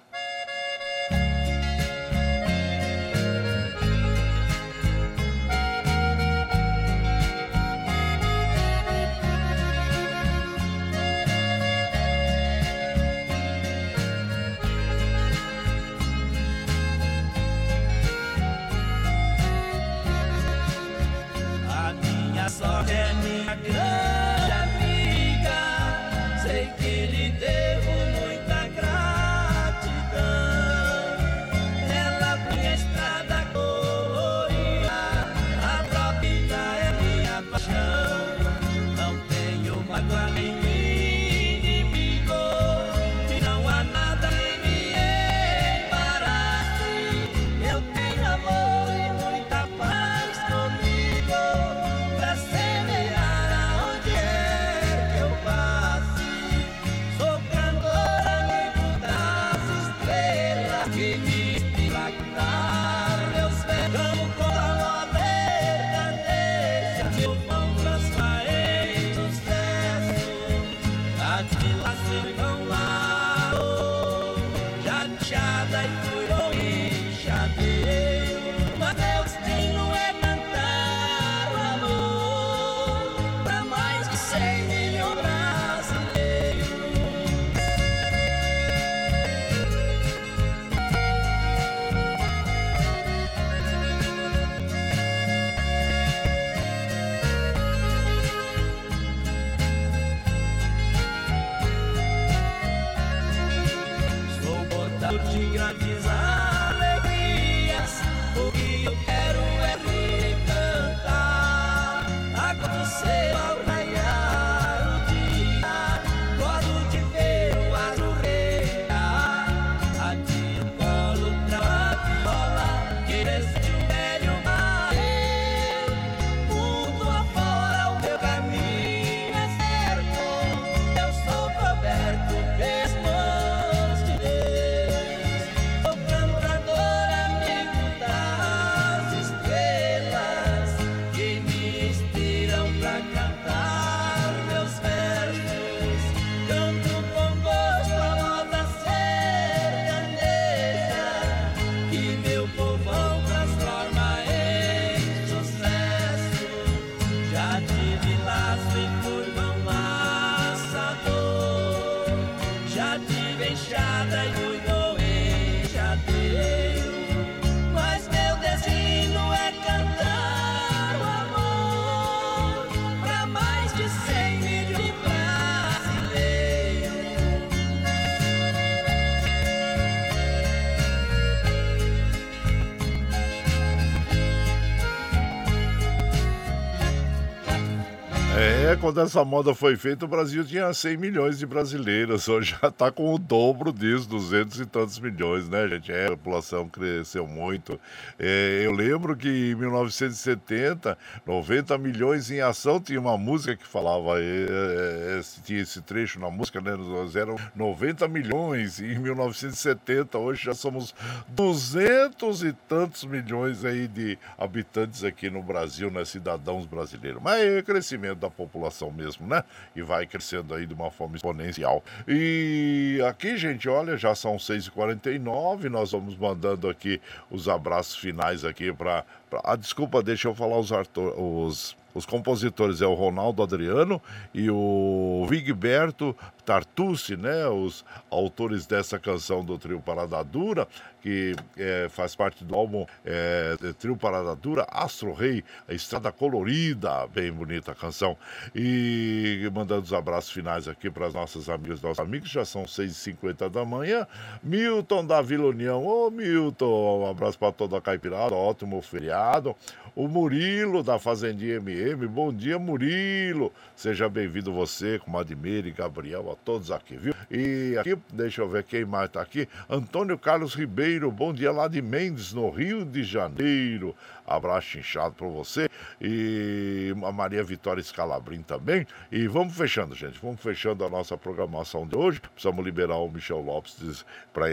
[188.92, 192.28] Quando essa moda foi feita, o Brasil tinha 100 milhões de brasileiros.
[192.28, 195.92] Hoje já está com o dobro disso, 200 e tantos milhões, né, gente?
[195.92, 197.78] É, a população cresceu muito.
[198.18, 204.20] É, eu lembro que em 1970, 90 milhões em ação, tinha uma música que falava,
[204.20, 206.72] é, é, tinha esse trecho na música, né?
[207.14, 210.18] Eram 90 milhões em 1970.
[210.18, 210.94] Hoje já somos
[211.28, 216.04] 200 e tantos milhões aí de habitantes aqui no Brasil, né?
[216.04, 217.22] Cidadãos brasileiros.
[217.22, 219.44] Mas é crescimento da população mesmo, né?
[219.74, 221.82] E vai crescendo aí de uma forma exponencial.
[222.06, 227.00] E aqui, gente, olha, já são 6h49, nós vamos mandando aqui
[227.30, 229.04] os abraços finais aqui para.
[229.28, 229.40] Pra...
[229.44, 234.00] Ah, desculpa, deixa eu falar os, os os compositores é o Ronaldo Adriano
[234.32, 237.46] e o Vigberto Tartucci, né?
[237.48, 240.66] Os autores dessa canção do Trio Parada Dura,
[241.00, 247.06] que é, faz parte do álbum é, Trio Parada Dura, Astro Rei, a Estrada Colorida,
[247.08, 248.16] bem bonita a canção.
[248.54, 253.48] E mandando os abraços finais aqui para as nossas amigas nossos amigos, já são 6h50
[253.48, 254.06] da manhã.
[254.42, 259.54] Milton da Vila União, ô Milton, um abraço para toda a Caipirada, ótimo feriado.
[259.94, 262.06] O Murilo da Fazendinha MM.
[262.06, 263.52] Bom dia, Murilo.
[263.76, 267.14] Seja bem-vindo você, com e Gabriel, todos aqui, viu?
[267.30, 269.48] E aqui, deixa eu ver quem mais tá aqui.
[269.68, 273.94] Antônio Carlos Ribeiro, bom dia lá de Mendes, no Rio de Janeiro.
[274.26, 275.68] Abraço inchado para você.
[276.00, 278.86] E a Maria Vitória Scalabrin também.
[279.10, 280.18] E vamos fechando, gente.
[280.20, 282.20] Vamos fechando a nossa programação de hoje.
[282.20, 284.46] Precisamos liberar o Michel Lopes para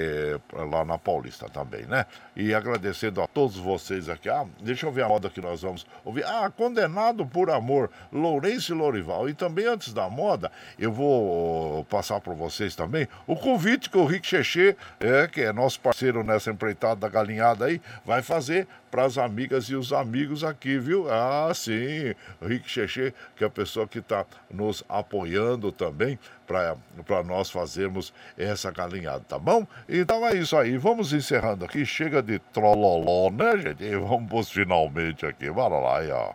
[0.66, 2.06] lá na Paulista também, né?
[2.36, 4.30] E agradecendo a todos vocês aqui.
[4.30, 6.24] Ah, deixa eu ver a moda que nós vamos ouvir.
[6.26, 9.30] Ah, Condenado por Amor, Lourenço Lorival.
[9.30, 14.06] E também antes da moda, eu vou passar para vocês também o convite que o
[14.06, 19.06] Rick Cheche, é, que é nosso parceiro nessa empreitada da galinhada aí, vai fazer para
[19.06, 21.12] as amigas e os amigos aqui, viu?
[21.12, 26.18] Ah, sim, Rick Cheche, que é a pessoa que está nos apoiando também
[26.48, 29.68] para nós fazermos essa galinhada, tá bom?
[29.88, 33.84] Então é isso aí, vamos encerrando aqui, chega de trololó, né, gente?
[33.84, 36.34] E vamos finalmente aqui, bora lá aí, ó.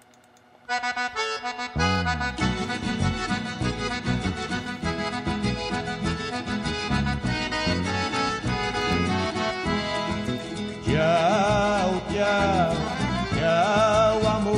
[12.25, 12.73] Tchau,
[13.37, 14.57] tchau, tchau, amor.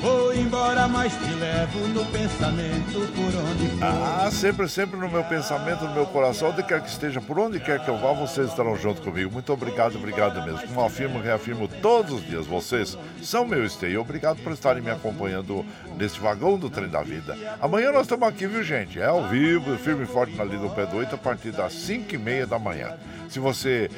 [0.00, 3.84] Vou embora, mas te levo no pensamento por onde for.
[3.84, 7.60] Ah, sempre, sempre no meu pensamento, no meu coração, onde quer que esteja, por onde
[7.60, 9.30] quer que eu vá, vocês estarão junto comigo.
[9.30, 10.66] Muito obrigado, obrigado mesmo.
[10.66, 14.00] Como afirmo, reafirmo todos os dias, vocês são meu esteio.
[14.00, 15.64] Obrigado por estarem me acompanhando
[15.96, 17.36] nesse vagão do trem da vida.
[17.60, 19.00] Amanhã nós estamos aqui, viu, gente?
[19.00, 21.72] É ao vivo, firme e forte na linha do pé do 8, a partir das
[21.72, 22.96] 5 e meia da manhã.
[23.28, 23.90] Se você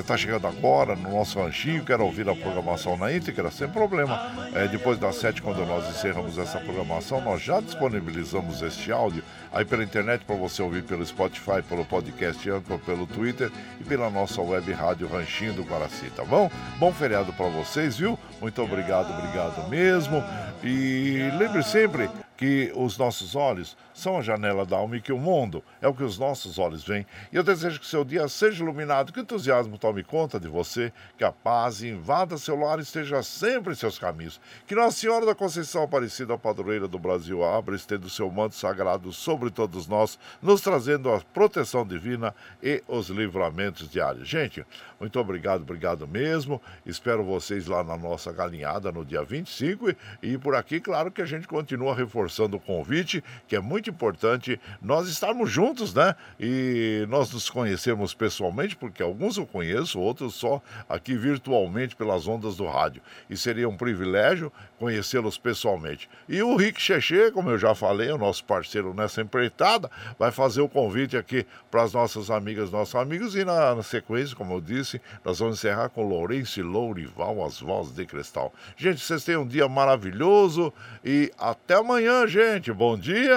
[0.00, 4.50] está é, chegando agora no nosso ranchinho, quer ouvir a programação na íntegra, sem problema.
[4.54, 9.22] É, depois das sete, quando nós encerramos essa programação, nós já disponibilizamos este áudio
[9.52, 13.50] aí pela internet para você ouvir pelo Spotify, pelo podcast Anchor, pelo Twitter
[13.80, 16.50] e pela nossa web rádio Ranchinho do Guaraci, tá bom?
[16.78, 18.18] Bom feriado para vocês, viu?
[18.40, 20.22] Muito obrigado, obrigado mesmo.
[20.62, 25.18] E lembre sempre que os nossos olhos são a janela da alma e que o
[25.18, 27.06] mundo é o que os nossos olhos veem.
[27.32, 30.92] E eu desejo que seu dia seja iluminado, que o entusiasmo tome conta de você,
[31.16, 34.38] que a paz invada seu lar e esteja sempre em seus caminhos.
[34.66, 38.30] Que Nossa Senhora da Conceição Aparecida, a padroeira do Brasil, abra e estenda o seu
[38.30, 44.28] manto sagrado sobre todos nós, nos trazendo a proteção divina e os livramentos diários.
[44.28, 44.64] Gente,
[45.00, 46.60] muito obrigado, obrigado mesmo.
[46.84, 51.22] Espero vocês lá na nossa galinhada no dia 25 e, e por aqui, claro que
[51.22, 52.25] a gente continua reforçando
[52.56, 56.14] o convite, que é muito importante nós estarmos juntos, né?
[56.38, 62.56] E nós nos conhecemos pessoalmente, porque alguns eu conheço, outros só aqui virtualmente pelas ondas
[62.56, 63.02] do rádio.
[63.28, 66.08] E seria um privilégio conhecê-los pessoalmente.
[66.28, 70.60] E o Rick Cheche, como eu já falei, o nosso parceiro nessa empreitada, vai fazer
[70.60, 74.60] o convite aqui para as nossas amigas, nossos amigos, e na, na, sequência, como eu
[74.60, 78.52] disse, nós vamos encerrar com Lourenço e Lourival, as vozes de cristal.
[78.76, 80.72] Gente, vocês tenham um dia maravilhoso
[81.04, 82.72] e até amanhã, gente.
[82.72, 83.36] Bom dia!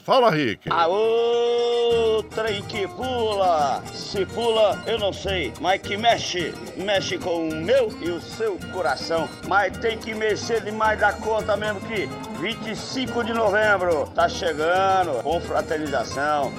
[0.00, 0.68] Fala, Rick!
[0.70, 3.82] Aô, trem que pula!
[3.92, 8.58] Se pula, eu não sei, mas que mexe, mexe com o meu e o seu
[8.72, 9.28] coração.
[9.48, 12.06] Mas tem que mexer demais da conta mesmo que
[12.40, 16.52] 25 de novembro tá chegando, com fraternização.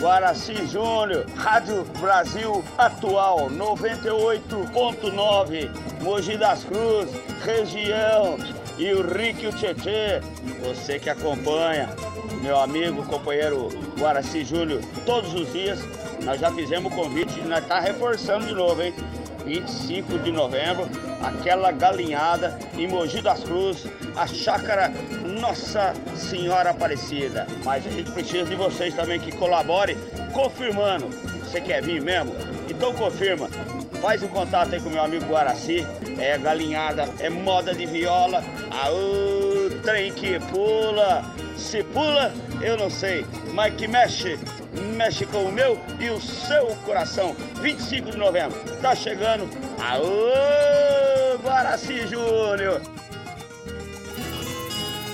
[0.00, 5.70] Guaraci Júnior, Rádio Brasil Atual 98.9,
[6.02, 7.14] Mogi das Cruzes,
[7.44, 8.36] região
[8.78, 10.20] e o Rick e o Tietê,
[10.62, 11.88] você que acompanha,
[12.42, 13.68] meu amigo, companheiro
[13.98, 15.78] Guaraci Júlio, todos os dias.
[16.24, 18.94] Nós já fizemos o convite e nós está reforçando de novo, hein?
[19.44, 20.88] 25 de novembro,
[21.22, 24.92] aquela galinhada em Mogi das Cruzes, a chácara
[25.40, 27.46] Nossa Senhora Aparecida.
[27.64, 29.96] Mas a gente precisa de vocês também que colaborem,
[30.32, 31.08] confirmando.
[31.40, 32.34] Você quer vir mesmo?
[32.68, 33.48] Então confirma.
[34.00, 35.86] Faz o um contato aí com meu amigo Guaraci.
[36.18, 38.42] É galinhada, é moda de viola.
[38.70, 41.24] Aô, trem que pula.
[41.56, 42.32] Se pula,
[42.62, 44.38] eu não sei, mas que mexe,
[44.96, 47.36] mexe com o meu e o seu coração.
[47.60, 49.48] 25 de novembro, tá chegando.
[49.78, 52.80] Aô, Guaraci Júnior.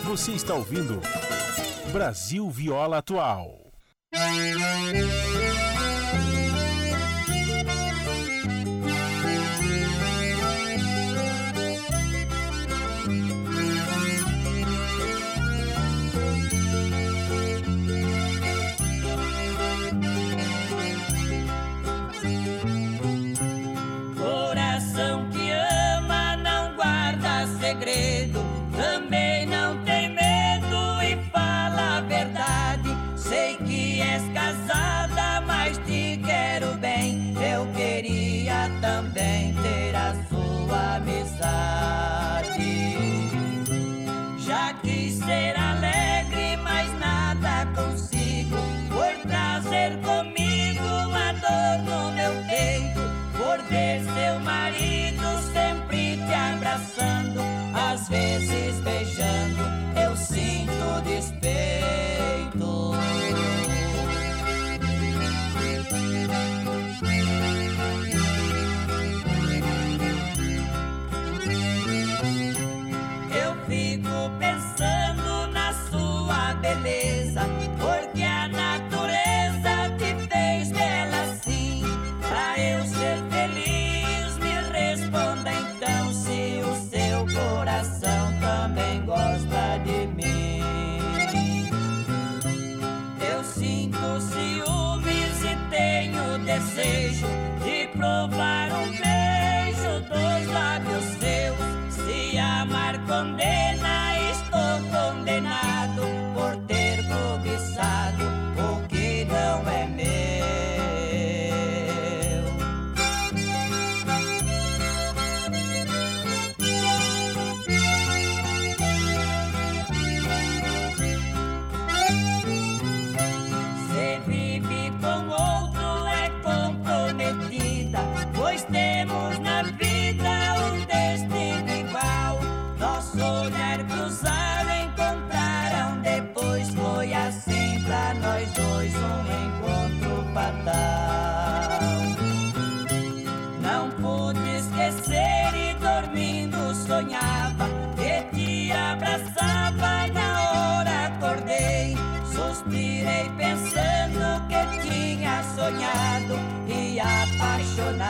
[0.05, 1.01] Você está ouvindo
[1.93, 3.67] Brasil Viola Atual.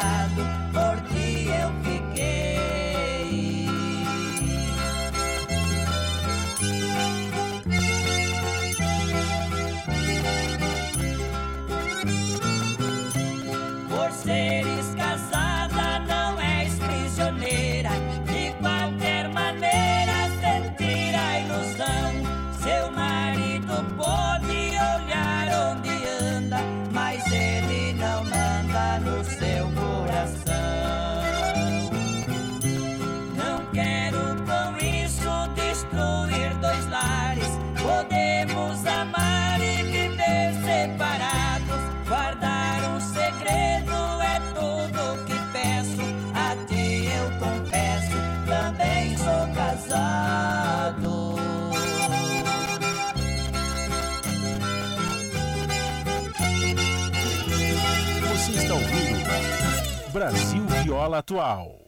[0.07, 0.56] inside the
[60.17, 61.86] Brasil Viola Atual.